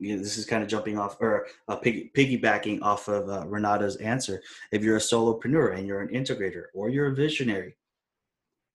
This 0.00 0.38
is 0.38 0.44
kind 0.44 0.62
of 0.62 0.68
jumping 0.68 0.98
off 0.98 1.20
or 1.20 1.46
uh, 1.68 1.76
piggy, 1.76 2.10
piggybacking 2.16 2.82
off 2.82 3.06
of 3.08 3.28
uh, 3.28 3.46
Renata's 3.46 3.96
answer. 3.96 4.42
If 4.72 4.82
you're 4.82 4.96
a 4.96 5.00
solopreneur 5.00 5.76
and 5.76 5.86
you're 5.86 6.00
an 6.00 6.08
integrator 6.08 6.64
or 6.74 6.88
you're 6.88 7.12
a 7.12 7.14
visionary, 7.14 7.76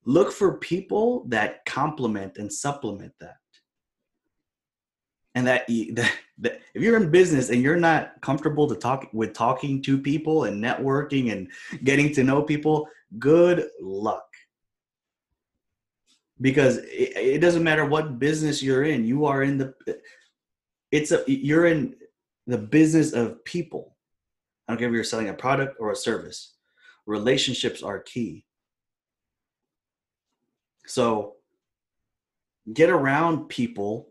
look 0.05 0.31
for 0.31 0.59
people 0.59 1.25
that 1.27 1.65
complement 1.65 2.37
and 2.37 2.51
supplement 2.51 3.13
that 3.19 3.35
and 5.35 5.47
that, 5.47 5.65
that, 5.67 6.61
if 6.73 6.81
you're 6.81 6.97
in 6.97 7.11
business 7.11 7.49
and 7.49 7.61
you're 7.61 7.77
not 7.77 8.21
comfortable 8.21 8.67
to 8.67 8.75
talk 8.75 9.07
with 9.13 9.33
talking 9.33 9.81
to 9.83 9.97
people 9.97 10.45
and 10.45 10.63
networking 10.63 11.31
and 11.31 11.49
getting 11.83 12.13
to 12.13 12.23
know 12.23 12.41
people 12.41 12.87
good 13.19 13.67
luck. 13.81 14.25
Because 16.41 16.77
it, 16.77 17.15
it 17.15 17.41
doesn't 17.41 17.63
matter 17.63 17.85
what 17.85 18.19
business 18.19 18.61
you're 18.61 18.83
in 18.83 19.05
you 19.05 19.25
are 19.25 19.43
in 19.43 19.57
the 19.57 19.73
it's 20.91 21.11
a 21.11 21.23
you're 21.27 21.65
in 21.65 21.95
the 22.47 22.57
business 22.57 23.13
of 23.13 23.43
people. 23.45 23.95
I 24.67 24.73
don't 24.73 24.79
care 24.79 24.87
if 24.87 24.93
you're 24.93 25.03
selling 25.03 25.29
a 25.29 25.33
product 25.33 25.77
or 25.79 25.91
a 25.91 25.95
service 25.95 26.53
relationships 27.05 27.83
are 27.83 27.99
key. 27.99 28.45
So 30.85 31.35
get 32.71 32.89
around 32.89 33.49
people, 33.49 34.09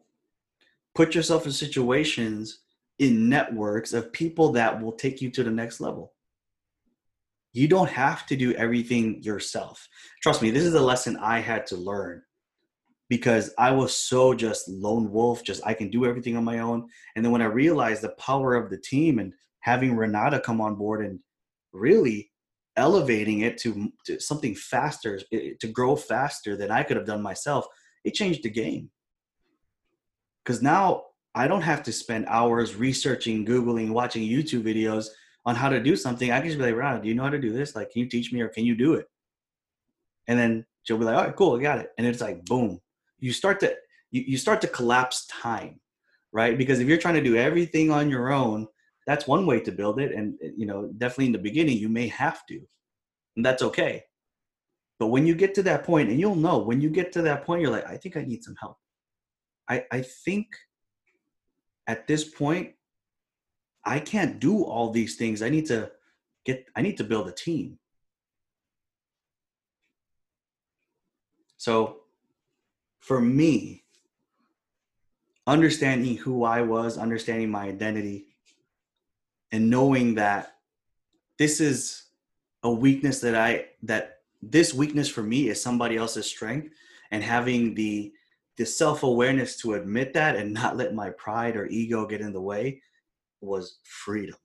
put 0.94 1.14
yourself 1.14 1.46
in 1.46 1.52
situations 1.52 2.60
in 2.98 3.28
networks 3.28 3.92
of 3.92 4.12
people 4.12 4.52
that 4.52 4.80
will 4.80 4.92
take 4.92 5.20
you 5.20 5.30
to 5.30 5.42
the 5.42 5.50
next 5.50 5.80
level. 5.80 6.12
You 7.52 7.68
don't 7.68 7.90
have 7.90 8.26
to 8.26 8.36
do 8.36 8.52
everything 8.54 9.22
yourself. 9.22 9.86
Trust 10.22 10.40
me, 10.42 10.50
this 10.50 10.64
is 10.64 10.74
a 10.74 10.80
lesson 10.80 11.16
I 11.18 11.40
had 11.40 11.66
to 11.68 11.76
learn 11.76 12.22
because 13.10 13.52
I 13.58 13.72
was 13.72 13.94
so 13.94 14.32
just 14.32 14.68
lone 14.68 15.10
wolf, 15.10 15.44
just 15.44 15.60
I 15.66 15.74
can 15.74 15.90
do 15.90 16.06
everything 16.06 16.36
on 16.36 16.44
my 16.44 16.60
own. 16.60 16.88
And 17.14 17.24
then 17.24 17.32
when 17.32 17.42
I 17.42 17.46
realized 17.46 18.02
the 18.02 18.10
power 18.10 18.54
of 18.54 18.70
the 18.70 18.78
team 18.78 19.18
and 19.18 19.34
having 19.60 19.94
Renata 19.94 20.40
come 20.40 20.60
on 20.60 20.76
board 20.76 21.04
and 21.04 21.20
really 21.72 22.32
elevating 22.76 23.40
it 23.40 23.58
to, 23.58 23.92
to 24.06 24.20
something 24.20 24.54
faster 24.54 25.20
eh, 25.32 25.50
to 25.60 25.66
grow 25.68 25.94
faster 25.94 26.56
than 26.56 26.70
i 26.70 26.82
could 26.82 26.96
have 26.96 27.06
done 27.06 27.22
myself 27.22 27.66
it 28.04 28.14
changed 28.14 28.42
the 28.42 28.50
game 28.50 28.90
because 30.44 30.62
now 30.62 31.04
i 31.34 31.46
don't 31.46 31.62
have 31.62 31.82
to 31.82 31.92
spend 31.92 32.24
hours 32.26 32.76
researching 32.76 33.44
googling 33.44 33.90
watching 33.90 34.22
youtube 34.22 34.62
videos 34.62 35.08
on 35.44 35.56
how 35.56 35.68
to 35.68 35.82
do 35.82 35.96
something. 35.96 36.30
I 36.30 36.38
can 36.38 36.48
just 36.48 36.58
be 36.58 36.64
like 36.64 36.76
Rana, 36.76 37.02
do 37.02 37.08
you 37.08 37.14
know 37.14 37.24
how 37.24 37.30
to 37.30 37.40
do 37.40 37.52
this? 37.52 37.74
Like 37.74 37.90
can 37.90 38.00
you 38.00 38.08
teach 38.08 38.32
me 38.32 38.40
or 38.40 38.48
can 38.48 38.64
you 38.64 38.74
do 38.74 38.94
it? 38.94 39.06
And 40.28 40.38
then 40.38 40.64
she'll 40.82 40.98
be 40.98 41.04
like 41.04 41.16
all 41.16 41.24
right 41.24 41.36
cool 41.36 41.58
i 41.58 41.62
got 41.62 41.78
it. 41.78 41.90
And 41.98 42.06
it's 42.06 42.20
like 42.20 42.44
boom. 42.44 42.80
You 43.18 43.32
start 43.32 43.60
to 43.60 43.74
you, 44.10 44.22
you 44.26 44.38
start 44.38 44.60
to 44.62 44.68
collapse 44.68 45.26
time 45.26 45.80
right? 46.34 46.56
Because 46.56 46.80
if 46.80 46.88
you're 46.88 46.98
trying 46.98 47.14
to 47.14 47.22
do 47.22 47.36
everything 47.36 47.90
on 47.90 48.08
your 48.08 48.32
own 48.32 48.66
that's 49.06 49.26
one 49.26 49.46
way 49.46 49.58
to 49.58 49.72
build 49.72 49.98
it. 49.98 50.12
And 50.12 50.34
eh, 50.42 50.50
you 50.56 50.66
know 50.66 50.90
definitely 50.98 51.26
in 51.26 51.32
the 51.32 51.38
beginning 51.38 51.78
you 51.78 51.88
may 51.88 52.08
have 52.08 52.46
to. 52.46 52.60
And 53.36 53.44
that's 53.44 53.62
okay. 53.62 54.04
But 54.98 55.08
when 55.08 55.26
you 55.26 55.34
get 55.34 55.54
to 55.56 55.62
that 55.64 55.82
point 55.82 56.10
and 56.10 56.20
you'll 56.20 56.36
know 56.36 56.58
when 56.58 56.80
you 56.80 56.88
get 56.88 57.12
to 57.14 57.22
that 57.22 57.44
point 57.44 57.60
you're 57.60 57.72
like 57.72 57.86
i 57.86 57.96
think 57.96 58.16
i 58.16 58.22
need 58.22 58.44
some 58.44 58.54
help 58.60 58.76
i 59.72 59.84
i 59.90 60.00
think 60.00 60.46
at 61.86 62.06
this 62.06 62.24
point 62.24 62.74
i 63.84 63.98
can't 63.98 64.38
do 64.38 64.62
all 64.62 64.90
these 64.90 65.16
things. 65.16 65.42
I 65.42 65.50
need 65.50 65.66
to 65.66 65.90
get 66.44 66.66
i 66.76 66.82
need 66.82 66.96
to 66.98 67.04
build 67.04 67.28
a 67.28 67.32
team. 67.32 67.78
So 71.56 72.00
for 72.98 73.20
me 73.20 73.84
understanding 75.46 76.16
who 76.16 76.44
i 76.44 76.60
was 76.62 76.98
understanding 76.98 77.50
my 77.50 77.64
identity 77.64 78.26
and 79.50 79.68
knowing 79.68 80.14
that 80.14 80.54
this 81.38 81.60
is 81.60 82.04
a 82.62 82.70
weakness 82.70 83.20
that 83.20 83.34
I 83.34 83.66
that 83.82 84.20
this 84.40 84.72
weakness 84.72 85.08
for 85.08 85.22
me 85.22 85.48
is 85.48 85.60
somebody 85.60 85.96
else's 85.96 86.26
strength 86.26 86.72
and 87.10 87.22
having 87.22 87.74
the 87.74 88.12
the 88.62 88.66
self-awareness 88.66 89.56
to 89.56 89.74
admit 89.74 90.14
that 90.14 90.36
and 90.36 90.52
not 90.52 90.76
let 90.76 90.94
my 90.94 91.10
pride 91.10 91.56
or 91.56 91.66
ego 91.66 92.06
get 92.06 92.20
in 92.20 92.32
the 92.32 92.40
way 92.40 92.80
was 93.40 93.80
freedom. 93.82 94.36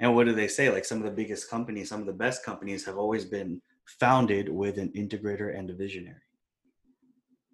And 0.00 0.14
what 0.14 0.24
do 0.24 0.32
they 0.32 0.48
say? 0.48 0.70
Like 0.70 0.86
some 0.86 0.96
of 0.96 1.04
the 1.04 1.10
biggest 1.10 1.50
companies, 1.50 1.90
some 1.90 2.00
of 2.00 2.06
the 2.06 2.14
best 2.14 2.42
companies 2.42 2.86
have 2.86 2.96
always 2.96 3.26
been 3.26 3.60
founded 4.00 4.48
with 4.48 4.78
an 4.78 4.90
integrator 4.96 5.54
and 5.54 5.68
a 5.68 5.74
visionary. 5.74 6.22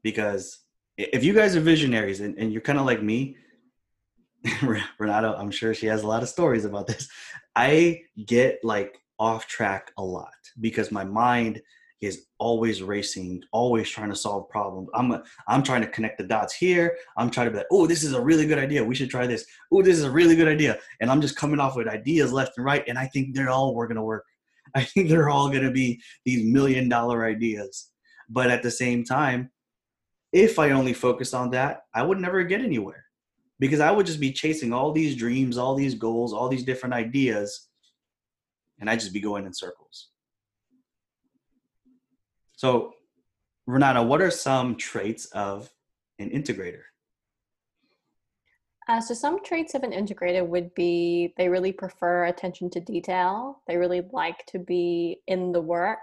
Because 0.04 0.60
if 0.96 1.24
you 1.24 1.34
guys 1.34 1.56
are 1.56 1.60
visionaries 1.60 2.20
and, 2.20 2.38
and 2.38 2.52
you're 2.52 2.62
kind 2.62 2.78
of 2.78 2.86
like 2.86 3.02
me, 3.02 3.36
Renata, 5.00 5.34
I'm 5.36 5.50
sure 5.50 5.74
she 5.74 5.86
has 5.86 6.04
a 6.04 6.06
lot 6.06 6.22
of 6.22 6.28
stories 6.28 6.64
about 6.64 6.86
this. 6.86 7.08
I 7.56 8.02
get 8.24 8.60
like 8.62 9.00
off 9.18 9.48
track 9.48 9.90
a 9.98 10.04
lot 10.04 10.30
because 10.60 10.92
my 10.92 11.02
mind 11.02 11.60
is 12.06 12.26
always 12.38 12.82
racing, 12.82 13.42
always 13.52 13.88
trying 13.88 14.10
to 14.10 14.16
solve 14.16 14.48
problems. 14.48 14.88
I'm 14.94 15.22
I'm 15.48 15.62
trying 15.62 15.82
to 15.82 15.88
connect 15.88 16.18
the 16.18 16.24
dots 16.24 16.54
here. 16.54 16.96
I'm 17.16 17.30
trying 17.30 17.46
to 17.46 17.50
be 17.50 17.58
like, 17.58 17.66
oh, 17.70 17.86
this 17.86 18.02
is 18.02 18.12
a 18.12 18.20
really 18.20 18.46
good 18.46 18.58
idea. 18.58 18.84
We 18.84 18.94
should 18.94 19.10
try 19.10 19.26
this. 19.26 19.46
Oh, 19.72 19.82
this 19.82 19.96
is 19.96 20.04
a 20.04 20.10
really 20.10 20.36
good 20.36 20.48
idea. 20.48 20.78
And 21.00 21.10
I'm 21.10 21.20
just 21.20 21.36
coming 21.36 21.60
off 21.60 21.76
with 21.76 21.88
ideas 21.88 22.32
left 22.32 22.56
and 22.56 22.64
right. 22.64 22.84
And 22.86 22.98
I 22.98 23.06
think 23.06 23.34
they're 23.34 23.50
all 23.50 23.74
we're 23.74 23.88
gonna 23.88 24.04
work. 24.04 24.24
I 24.74 24.84
think 24.84 25.08
they're 25.08 25.30
all 25.30 25.50
gonna 25.50 25.70
be 25.70 26.00
these 26.24 26.44
million 26.44 26.88
dollar 26.88 27.24
ideas. 27.24 27.90
But 28.28 28.50
at 28.50 28.62
the 28.62 28.70
same 28.70 29.04
time, 29.04 29.50
if 30.32 30.58
I 30.58 30.70
only 30.70 30.92
focused 30.92 31.34
on 31.34 31.50
that, 31.50 31.82
I 31.94 32.02
would 32.02 32.18
never 32.18 32.42
get 32.42 32.60
anywhere 32.60 33.04
because 33.60 33.80
I 33.80 33.90
would 33.90 34.06
just 34.06 34.20
be 34.20 34.32
chasing 34.32 34.72
all 34.72 34.92
these 34.92 35.14
dreams, 35.14 35.56
all 35.56 35.74
these 35.74 35.94
goals, 35.94 36.32
all 36.32 36.48
these 36.48 36.64
different 36.64 36.94
ideas, 36.94 37.68
and 38.80 38.90
I'd 38.90 39.00
just 39.00 39.12
be 39.12 39.20
going 39.20 39.46
in 39.46 39.54
circles. 39.54 40.08
So, 42.64 42.94
Renata, 43.66 44.02
what 44.02 44.22
are 44.22 44.30
some 44.30 44.76
traits 44.76 45.26
of 45.32 45.68
an 46.18 46.30
integrator? 46.30 46.80
Uh, 48.88 49.02
so, 49.02 49.12
some 49.12 49.44
traits 49.44 49.74
of 49.74 49.82
an 49.82 49.90
integrator 49.90 50.46
would 50.46 50.74
be 50.74 51.34
they 51.36 51.50
really 51.50 51.72
prefer 51.72 52.24
attention 52.24 52.70
to 52.70 52.80
detail. 52.80 53.60
They 53.68 53.76
really 53.76 54.00
like 54.12 54.46
to 54.46 54.58
be 54.58 55.18
in 55.26 55.52
the 55.52 55.60
work 55.60 55.98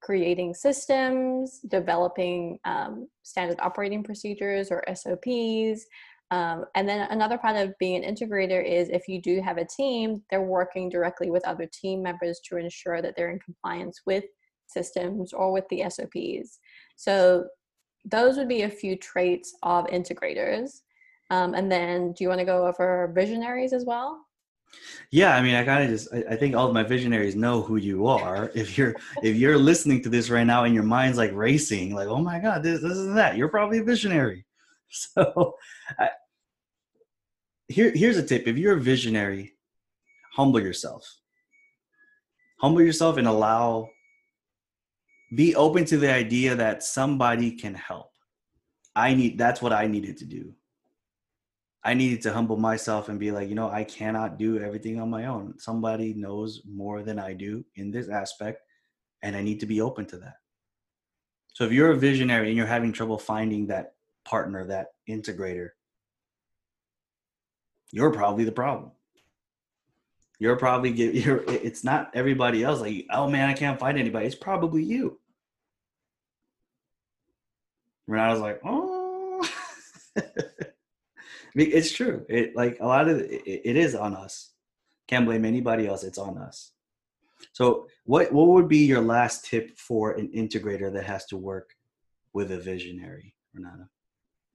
creating 0.00 0.54
systems, 0.54 1.60
developing 1.68 2.58
um, 2.64 3.06
standard 3.22 3.60
operating 3.60 4.02
procedures 4.02 4.72
or 4.72 4.82
SOPs. 4.92 5.86
Um, 6.32 6.64
and 6.74 6.88
then 6.88 7.06
another 7.12 7.38
part 7.38 7.54
of 7.54 7.78
being 7.78 8.04
an 8.04 8.12
integrator 8.12 8.60
is 8.64 8.88
if 8.88 9.06
you 9.06 9.22
do 9.22 9.40
have 9.40 9.56
a 9.56 9.64
team, 9.64 10.24
they're 10.30 10.42
working 10.42 10.88
directly 10.88 11.30
with 11.30 11.46
other 11.46 11.68
team 11.72 12.02
members 12.02 12.40
to 12.46 12.56
ensure 12.56 13.00
that 13.02 13.14
they're 13.16 13.30
in 13.30 13.38
compliance 13.38 14.00
with 14.04 14.24
systems 14.72 15.32
or 15.32 15.52
with 15.52 15.68
the 15.68 15.84
SOPs. 15.88 16.58
So 16.96 17.46
those 18.04 18.36
would 18.36 18.48
be 18.48 18.62
a 18.62 18.70
few 18.70 18.96
traits 18.96 19.54
of 19.62 19.86
integrators. 19.86 20.80
Um, 21.30 21.54
and 21.54 21.70
then 21.70 22.12
do 22.12 22.24
you 22.24 22.28
want 22.28 22.40
to 22.40 22.44
go 22.44 22.66
over 22.66 23.12
visionaries 23.14 23.72
as 23.72 23.84
well? 23.84 24.26
Yeah, 25.10 25.36
I 25.36 25.42
mean, 25.42 25.54
I 25.54 25.64
kind 25.64 25.84
of 25.84 25.90
just 25.90 26.12
I, 26.12 26.24
I, 26.30 26.36
think 26.36 26.54
all 26.54 26.66
of 26.66 26.74
my 26.74 26.82
visionaries 26.82 27.36
know 27.36 27.60
who 27.62 27.76
you 27.76 28.06
are. 28.06 28.50
If 28.54 28.78
you're 28.78 28.94
if 29.22 29.36
you're 29.36 29.58
listening 29.58 30.02
to 30.02 30.08
this 30.08 30.30
right 30.30 30.46
now 30.46 30.64
and 30.64 30.74
your 30.74 30.84
mind's 30.84 31.18
like 31.18 31.32
racing, 31.34 31.94
like, 31.94 32.08
oh 32.08 32.20
my 32.20 32.38
god, 32.38 32.62
this 32.62 32.80
this 32.80 32.96
is 32.96 33.14
that, 33.14 33.36
you're 33.36 33.48
probably 33.48 33.78
a 33.78 33.84
visionary. 33.84 34.44
So, 34.94 35.54
I, 35.98 36.10
here 37.68 37.92
here's 37.94 38.18
a 38.18 38.22
tip: 38.22 38.46
if 38.46 38.58
you're 38.58 38.76
a 38.76 38.80
visionary, 38.80 39.54
humble 40.34 40.60
yourself. 40.60 41.06
Humble 42.60 42.82
yourself 42.82 43.16
and 43.16 43.26
allow. 43.26 43.88
Be 45.34 45.54
open 45.54 45.84
to 45.86 45.96
the 45.96 46.12
idea 46.12 46.54
that 46.56 46.82
somebody 46.82 47.52
can 47.52 47.74
help. 47.74 48.12
I 48.94 49.14
need. 49.14 49.38
That's 49.38 49.62
what 49.62 49.72
I 49.72 49.86
needed 49.86 50.18
to 50.18 50.26
do 50.26 50.54
I 51.84 51.94
needed 51.94 52.22
to 52.22 52.32
humble 52.32 52.56
myself 52.56 53.08
and 53.08 53.18
be 53.18 53.32
like, 53.32 53.48
you 53.48 53.56
know, 53.56 53.68
I 53.68 53.82
cannot 53.82 54.38
do 54.38 54.60
everything 54.60 55.00
on 55.00 55.10
my 55.10 55.26
own. 55.26 55.58
Somebody 55.58 56.14
knows 56.14 56.62
more 56.64 57.02
than 57.02 57.18
I 57.18 57.32
do 57.32 57.64
in 57.74 57.90
this 57.90 58.08
aspect, 58.08 58.62
and 59.22 59.34
I 59.34 59.42
need 59.42 59.58
to 59.60 59.66
be 59.66 59.80
open 59.80 60.06
to 60.06 60.18
that. 60.18 60.36
So 61.54 61.64
if 61.64 61.72
you're 61.72 61.90
a 61.90 61.96
visionary 61.96 62.48
and 62.48 62.56
you're 62.56 62.66
having 62.66 62.92
trouble 62.92 63.18
finding 63.18 63.66
that 63.66 63.94
partner, 64.24 64.64
that 64.66 64.88
integrator, 65.08 65.70
you're 67.90 68.12
probably 68.12 68.44
the 68.44 68.52
problem. 68.52 68.92
You're 70.38 70.56
probably 70.56 70.92
get 70.92 71.14
you're 71.24 71.42
it's 71.46 71.82
not 71.82 72.12
everybody 72.14 72.62
else 72.62 72.80
like, 72.80 73.06
oh 73.10 73.28
man, 73.28 73.48
I 73.48 73.54
can't 73.54 73.78
find 73.78 73.98
anybody. 73.98 74.26
It's 74.26 74.36
probably 74.36 74.84
you. 74.84 75.18
Renata's 78.12 78.40
like, 78.40 78.60
oh 78.64 79.42
it's 81.54 81.92
true. 81.92 82.24
It 82.28 82.54
like 82.54 82.78
a 82.80 82.86
lot 82.86 83.08
of 83.08 83.18
it, 83.20 83.42
it 83.46 83.76
is 83.76 83.94
on 83.94 84.14
us. 84.14 84.50
Can't 85.08 85.24
blame 85.26 85.44
anybody 85.44 85.86
else. 85.86 86.04
It's 86.04 86.18
on 86.18 86.38
us. 86.38 86.72
So, 87.52 87.86
what 88.04 88.32
what 88.32 88.48
would 88.48 88.68
be 88.68 88.84
your 88.84 89.00
last 89.00 89.46
tip 89.46 89.76
for 89.78 90.12
an 90.12 90.28
integrator 90.34 90.92
that 90.92 91.04
has 91.04 91.24
to 91.26 91.36
work 91.36 91.70
with 92.32 92.52
a 92.52 92.58
visionary, 92.58 93.34
Renata? 93.54 93.88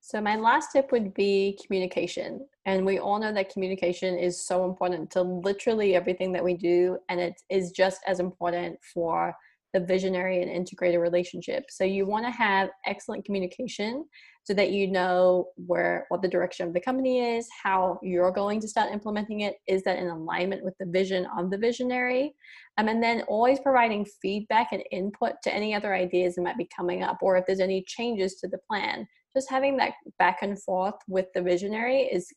So, 0.02 0.22
my 0.22 0.36
last 0.36 0.72
tip 0.72 0.92
would 0.92 1.14
be 1.14 1.58
communication. 1.66 2.48
And 2.66 2.86
we 2.86 3.00
all 3.00 3.20
know 3.20 3.34
that 3.34 3.52
communication 3.52 4.18
is 4.18 4.46
so 4.46 4.66
important 4.66 5.10
to 5.12 5.22
literally 5.22 5.96
everything 5.96 6.32
that 6.34 6.44
we 6.44 6.54
do. 6.54 6.98
And 7.10 7.20
it 7.20 7.42
is 7.50 7.72
just 7.72 8.02
as 8.06 8.20
important 8.20 8.78
for 8.94 9.36
the 9.74 9.80
visionary 9.80 10.42
and 10.42 10.52
integrated 10.52 11.00
relationship. 11.00 11.66
So 11.70 11.84
you 11.84 12.06
want 12.06 12.26
to 12.26 12.32
have 12.32 12.70
excellent 12.86 13.26
communication 13.26 14.06
so 14.44 14.54
that 14.54 14.72
you 14.72 14.90
know 14.90 15.50
where 15.56 16.06
what 16.08 16.22
the 16.22 16.28
direction 16.28 16.66
of 16.66 16.74
the 16.74 16.80
company 16.80 17.36
is, 17.36 17.48
how 17.64 18.00
you're 18.02 18.32
going 18.32 18.62
to 18.62 18.68
start 18.68 18.94
implementing 18.94 19.42
it. 19.42 19.56
Is 19.68 19.84
that 19.84 20.00
in 20.00 20.08
alignment 20.08 20.64
with 20.64 20.74
the 20.80 20.86
vision 20.86 21.28
of 21.38 21.52
the 21.52 21.58
visionary? 21.58 22.34
Um, 22.78 22.88
and 22.88 23.04
then 23.04 23.24
always 23.28 23.60
providing 23.60 24.06
feedback 24.22 24.70
and 24.72 24.84
input 24.92 25.34
to 25.44 25.54
any 25.54 25.76
other 25.76 25.94
ideas 25.94 26.36
that 26.36 26.44
might 26.44 26.58
be 26.58 26.70
coming 26.76 27.04
up, 27.04 27.18
or 27.22 27.36
if 27.36 27.46
there's 27.46 27.60
any 27.60 27.84
changes 27.88 28.36
to 28.36 28.48
the 28.48 28.60
plan. 28.70 29.06
Just 29.36 29.50
having 29.50 29.76
that 29.78 29.94
back 30.18 30.38
and 30.44 30.62
forth 30.64 30.96
with 31.10 31.26
the 31.36 31.42
visionary 31.42 32.04
is 32.04 32.34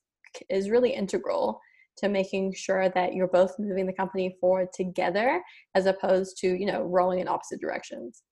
is 0.48 0.70
really 0.70 0.92
integral 0.92 1.60
to 1.98 2.08
making 2.08 2.54
sure 2.54 2.88
that 2.90 3.14
you're 3.14 3.28
both 3.28 3.58
moving 3.58 3.86
the 3.86 3.92
company 3.92 4.36
forward 4.40 4.68
together 4.72 5.42
as 5.74 5.86
opposed 5.86 6.38
to 6.38 6.48
you 6.48 6.66
know 6.66 6.82
rolling 6.82 7.20
in 7.20 7.28
opposite 7.28 7.60
directions. 7.60 8.22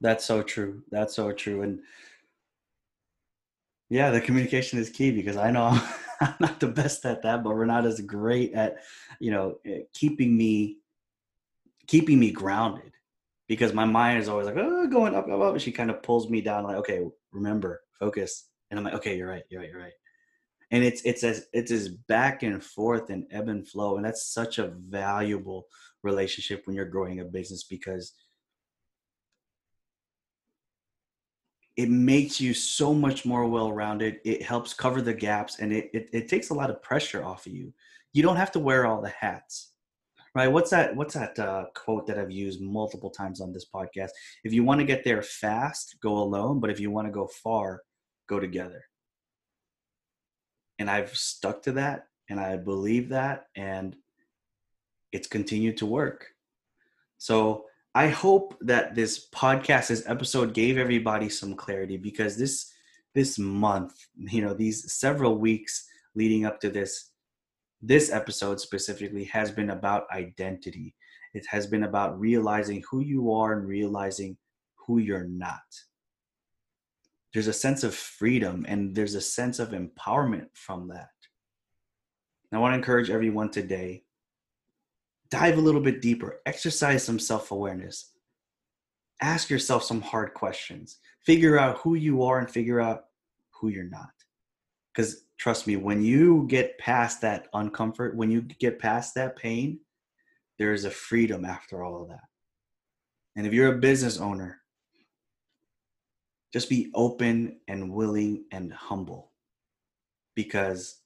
That's 0.00 0.24
so 0.24 0.42
true. 0.42 0.82
That's 0.90 1.14
so 1.16 1.32
true. 1.32 1.62
And 1.62 1.80
yeah 3.90 4.10
the 4.10 4.20
communication 4.20 4.78
is 4.78 4.90
key 4.90 5.10
because 5.10 5.36
i 5.36 5.50
know 5.50 5.80
i'm 6.20 6.34
not 6.40 6.60
the 6.60 6.66
best 6.66 7.04
at 7.04 7.22
that 7.22 7.42
but 7.42 7.54
renata's 7.54 8.00
great 8.00 8.52
at 8.52 8.76
you 9.20 9.30
know 9.30 9.58
eh, 9.64 9.80
keeping 9.94 10.36
me 10.36 10.78
keeping 11.86 12.18
me 12.18 12.30
grounded 12.30 12.92
because 13.48 13.72
my 13.72 13.84
mind 13.84 14.18
is 14.18 14.28
always 14.28 14.46
like 14.46 14.56
oh 14.58 14.86
going 14.88 15.14
up 15.14 15.26
up 15.28 15.40
up. 15.40 15.52
And 15.52 15.62
she 15.62 15.72
kind 15.72 15.90
of 15.90 16.02
pulls 16.02 16.28
me 16.28 16.40
down 16.40 16.64
like 16.64 16.76
okay 16.76 17.06
remember 17.32 17.80
focus. 17.98 18.44
And 18.70 18.78
i'm 18.78 18.84
like 18.84 18.94
okay 18.94 19.16
you're 19.16 19.28
right 19.28 19.44
you're 19.48 19.60
right 19.60 19.70
you're 19.70 19.80
right 19.80 19.92
and 20.70 20.84
it's 20.84 21.02
it's 21.02 21.24
as 21.24 21.46
it's 21.52 21.70
as 21.70 21.88
back 21.88 22.42
and 22.42 22.62
forth 22.62 23.10
and 23.10 23.26
ebb 23.30 23.48
and 23.48 23.66
flow 23.66 23.96
and 23.96 24.04
that's 24.04 24.32
such 24.32 24.58
a 24.58 24.72
valuable 24.88 25.66
relationship 26.02 26.62
when 26.64 26.76
you're 26.76 26.84
growing 26.84 27.20
a 27.20 27.24
business 27.24 27.64
because 27.64 28.12
it 31.76 31.88
makes 31.88 32.40
you 32.40 32.52
so 32.52 32.92
much 32.92 33.24
more 33.24 33.46
well-rounded 33.46 34.18
it 34.24 34.42
helps 34.42 34.74
cover 34.74 35.00
the 35.00 35.14
gaps 35.14 35.60
and 35.60 35.72
it, 35.72 35.88
it, 35.94 36.08
it 36.12 36.28
takes 36.28 36.50
a 36.50 36.54
lot 36.54 36.70
of 36.70 36.82
pressure 36.82 37.24
off 37.24 37.46
of 37.46 37.52
you. 37.52 37.72
You 38.12 38.22
don't 38.24 38.36
have 38.36 38.50
to 38.52 38.58
wear 38.58 38.84
all 38.86 39.00
the 39.00 39.10
hats 39.10 39.72
right? 40.34 40.48
What's 40.48 40.70
that 40.70 40.94
what's 40.94 41.14
that 41.14 41.38
uh, 41.38 41.64
quote 41.74 42.06
that 42.06 42.18
i've 42.18 42.30
used 42.30 42.60
multiple 42.60 43.10
times 43.10 43.40
on 43.40 43.52
this 43.52 43.66
podcast? 43.74 44.10
If 44.44 44.52
you 44.52 44.62
want 44.62 44.80
to 44.80 44.86
get 44.86 45.04
there 45.04 45.22
fast 45.22 45.96
go 46.02 46.18
alone 46.18 46.60
but 46.60 46.70
if 46.70 46.80
you 46.80 46.90
want 46.90 47.06
to 47.06 47.12
go 47.12 47.28
far 47.28 47.82
go 48.28 48.38
together 48.38 48.84
and 50.78 50.90
I've 50.90 51.16
stuck 51.16 51.62
to 51.62 51.72
that 51.72 52.08
and 52.28 52.38
I 52.38 52.56
believe 52.56 53.08
that 53.10 53.46
and 53.56 53.96
it's 55.12 55.28
continued 55.28 55.76
to 55.78 55.86
work. 55.86 56.26
So 57.18 57.64
I 57.94 58.08
hope 58.08 58.56
that 58.60 58.94
this 58.94 59.28
podcast, 59.30 59.88
this 59.88 60.04
episode 60.06 60.54
gave 60.54 60.78
everybody 60.78 61.28
some 61.28 61.54
clarity 61.54 61.96
because 61.96 62.36
this 62.36 62.72
this 63.14 63.38
month, 63.38 63.94
you 64.16 64.42
know, 64.42 64.54
these 64.54 64.92
several 64.92 65.38
weeks 65.38 65.88
leading 66.14 66.44
up 66.44 66.60
to 66.60 66.70
this 66.70 67.10
this 67.80 68.12
episode 68.12 68.60
specifically 68.60 69.24
has 69.24 69.50
been 69.50 69.70
about 69.70 70.06
identity. 70.12 70.94
It 71.34 71.46
has 71.46 71.66
been 71.66 71.84
about 71.84 72.18
realizing 72.18 72.82
who 72.90 73.00
you 73.00 73.32
are 73.32 73.54
and 73.54 73.66
realizing 73.66 74.36
who 74.76 74.98
you're 74.98 75.28
not 75.28 75.62
there's 77.32 77.46
a 77.46 77.52
sense 77.52 77.84
of 77.84 77.94
freedom 77.94 78.64
and 78.68 78.94
there's 78.94 79.14
a 79.14 79.20
sense 79.20 79.58
of 79.58 79.70
empowerment 79.70 80.48
from 80.54 80.88
that. 80.88 81.10
And 82.50 82.58
I 82.58 82.60
want 82.60 82.72
to 82.72 82.78
encourage 82.78 83.10
everyone 83.10 83.50
today 83.50 84.04
dive 85.30 85.58
a 85.58 85.60
little 85.60 85.82
bit 85.82 86.00
deeper, 86.00 86.40
exercise 86.46 87.04
some 87.04 87.18
self 87.18 87.50
awareness, 87.50 88.12
ask 89.20 89.50
yourself 89.50 89.82
some 89.84 90.00
hard 90.00 90.32
questions, 90.34 90.98
figure 91.24 91.58
out 91.58 91.78
who 91.78 91.94
you 91.94 92.22
are 92.22 92.38
and 92.38 92.50
figure 92.50 92.80
out 92.80 93.04
who 93.50 93.68
you're 93.68 93.84
not. 93.84 94.10
Because 94.92 95.24
trust 95.36 95.66
me, 95.66 95.76
when 95.76 96.02
you 96.02 96.46
get 96.48 96.78
past 96.78 97.20
that 97.20 97.52
uncomfort, 97.52 98.14
when 98.14 98.30
you 98.30 98.42
get 98.42 98.78
past 98.78 99.14
that 99.14 99.36
pain, 99.36 99.80
there 100.58 100.72
is 100.72 100.84
a 100.84 100.90
freedom 100.90 101.44
after 101.44 101.84
all 101.84 102.02
of 102.02 102.08
that. 102.08 102.24
And 103.36 103.46
if 103.46 103.52
you're 103.52 103.74
a 103.74 103.78
business 103.78 104.18
owner, 104.18 104.60
just 106.52 106.68
be 106.68 106.90
open 106.94 107.58
and 107.68 107.92
willing 107.92 108.44
and 108.52 108.72
humble. 108.72 109.32
Because 110.34 111.00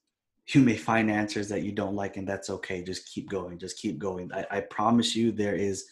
you 0.47 0.61
may 0.61 0.75
find 0.75 1.09
answers 1.09 1.47
that 1.49 1.63
you 1.63 1.71
don't 1.71 1.95
like 1.95 2.17
and 2.17 2.27
that's 2.27 2.49
okay. 2.49 2.83
Just 2.83 3.07
keep 3.07 3.29
going 3.29 3.57
just 3.57 3.77
keep 3.77 3.97
going. 3.97 4.31
I, 4.33 4.45
I, 4.51 4.59
promise 4.59 5.15
you 5.15 5.31
there 5.31 5.55
is 5.55 5.85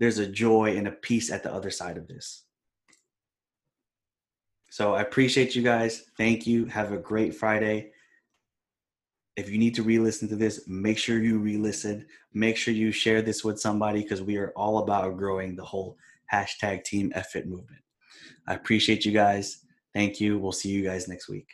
there's 0.00 0.18
a 0.18 0.26
joy 0.26 0.76
and 0.76 0.88
a 0.88 0.92
peace 0.92 1.30
at 1.30 1.42
the 1.42 1.52
other 1.52 1.70
side 1.70 1.96
of 1.96 2.08
this. 2.08 2.42
So 4.70 4.94
i 4.94 5.02
appreciate 5.02 5.54
you 5.54 5.62
guys. 5.62 6.06
Thank 6.16 6.46
you. 6.46 6.64
Have 6.66 6.92
a 6.92 6.98
great 6.98 7.34
friday. 7.34 7.92
If 9.36 9.48
you 9.48 9.58
need 9.58 9.74
to 9.76 9.82
re-listen 9.82 10.28
to 10.28 10.36
this 10.36 10.66
make 10.66 10.98
sure 10.98 11.22
you 11.22 11.38
re-listen. 11.38 12.06
Make 12.34 12.56
sure 12.56 12.74
you 12.74 12.90
share 12.90 13.22
this 13.22 13.44
with 13.44 13.60
somebody 13.60 14.02
because 14.02 14.22
we 14.22 14.38
are 14.38 14.52
all 14.56 14.78
about 14.78 15.16
growing 15.16 15.54
the 15.54 15.64
whole 15.64 15.96
hashtag 16.32 16.84
team 16.84 17.12
effort 17.14 17.46
movement. 17.46 17.82
I 18.48 18.54
appreciate 18.54 19.04
you 19.04 19.12
guys. 19.12 19.58
Thank 19.94 20.20
you. 20.20 20.38
We'll 20.38 20.52
see 20.52 20.70
you 20.70 20.82
guys 20.82 21.08
next 21.08 21.28
week. 21.28 21.48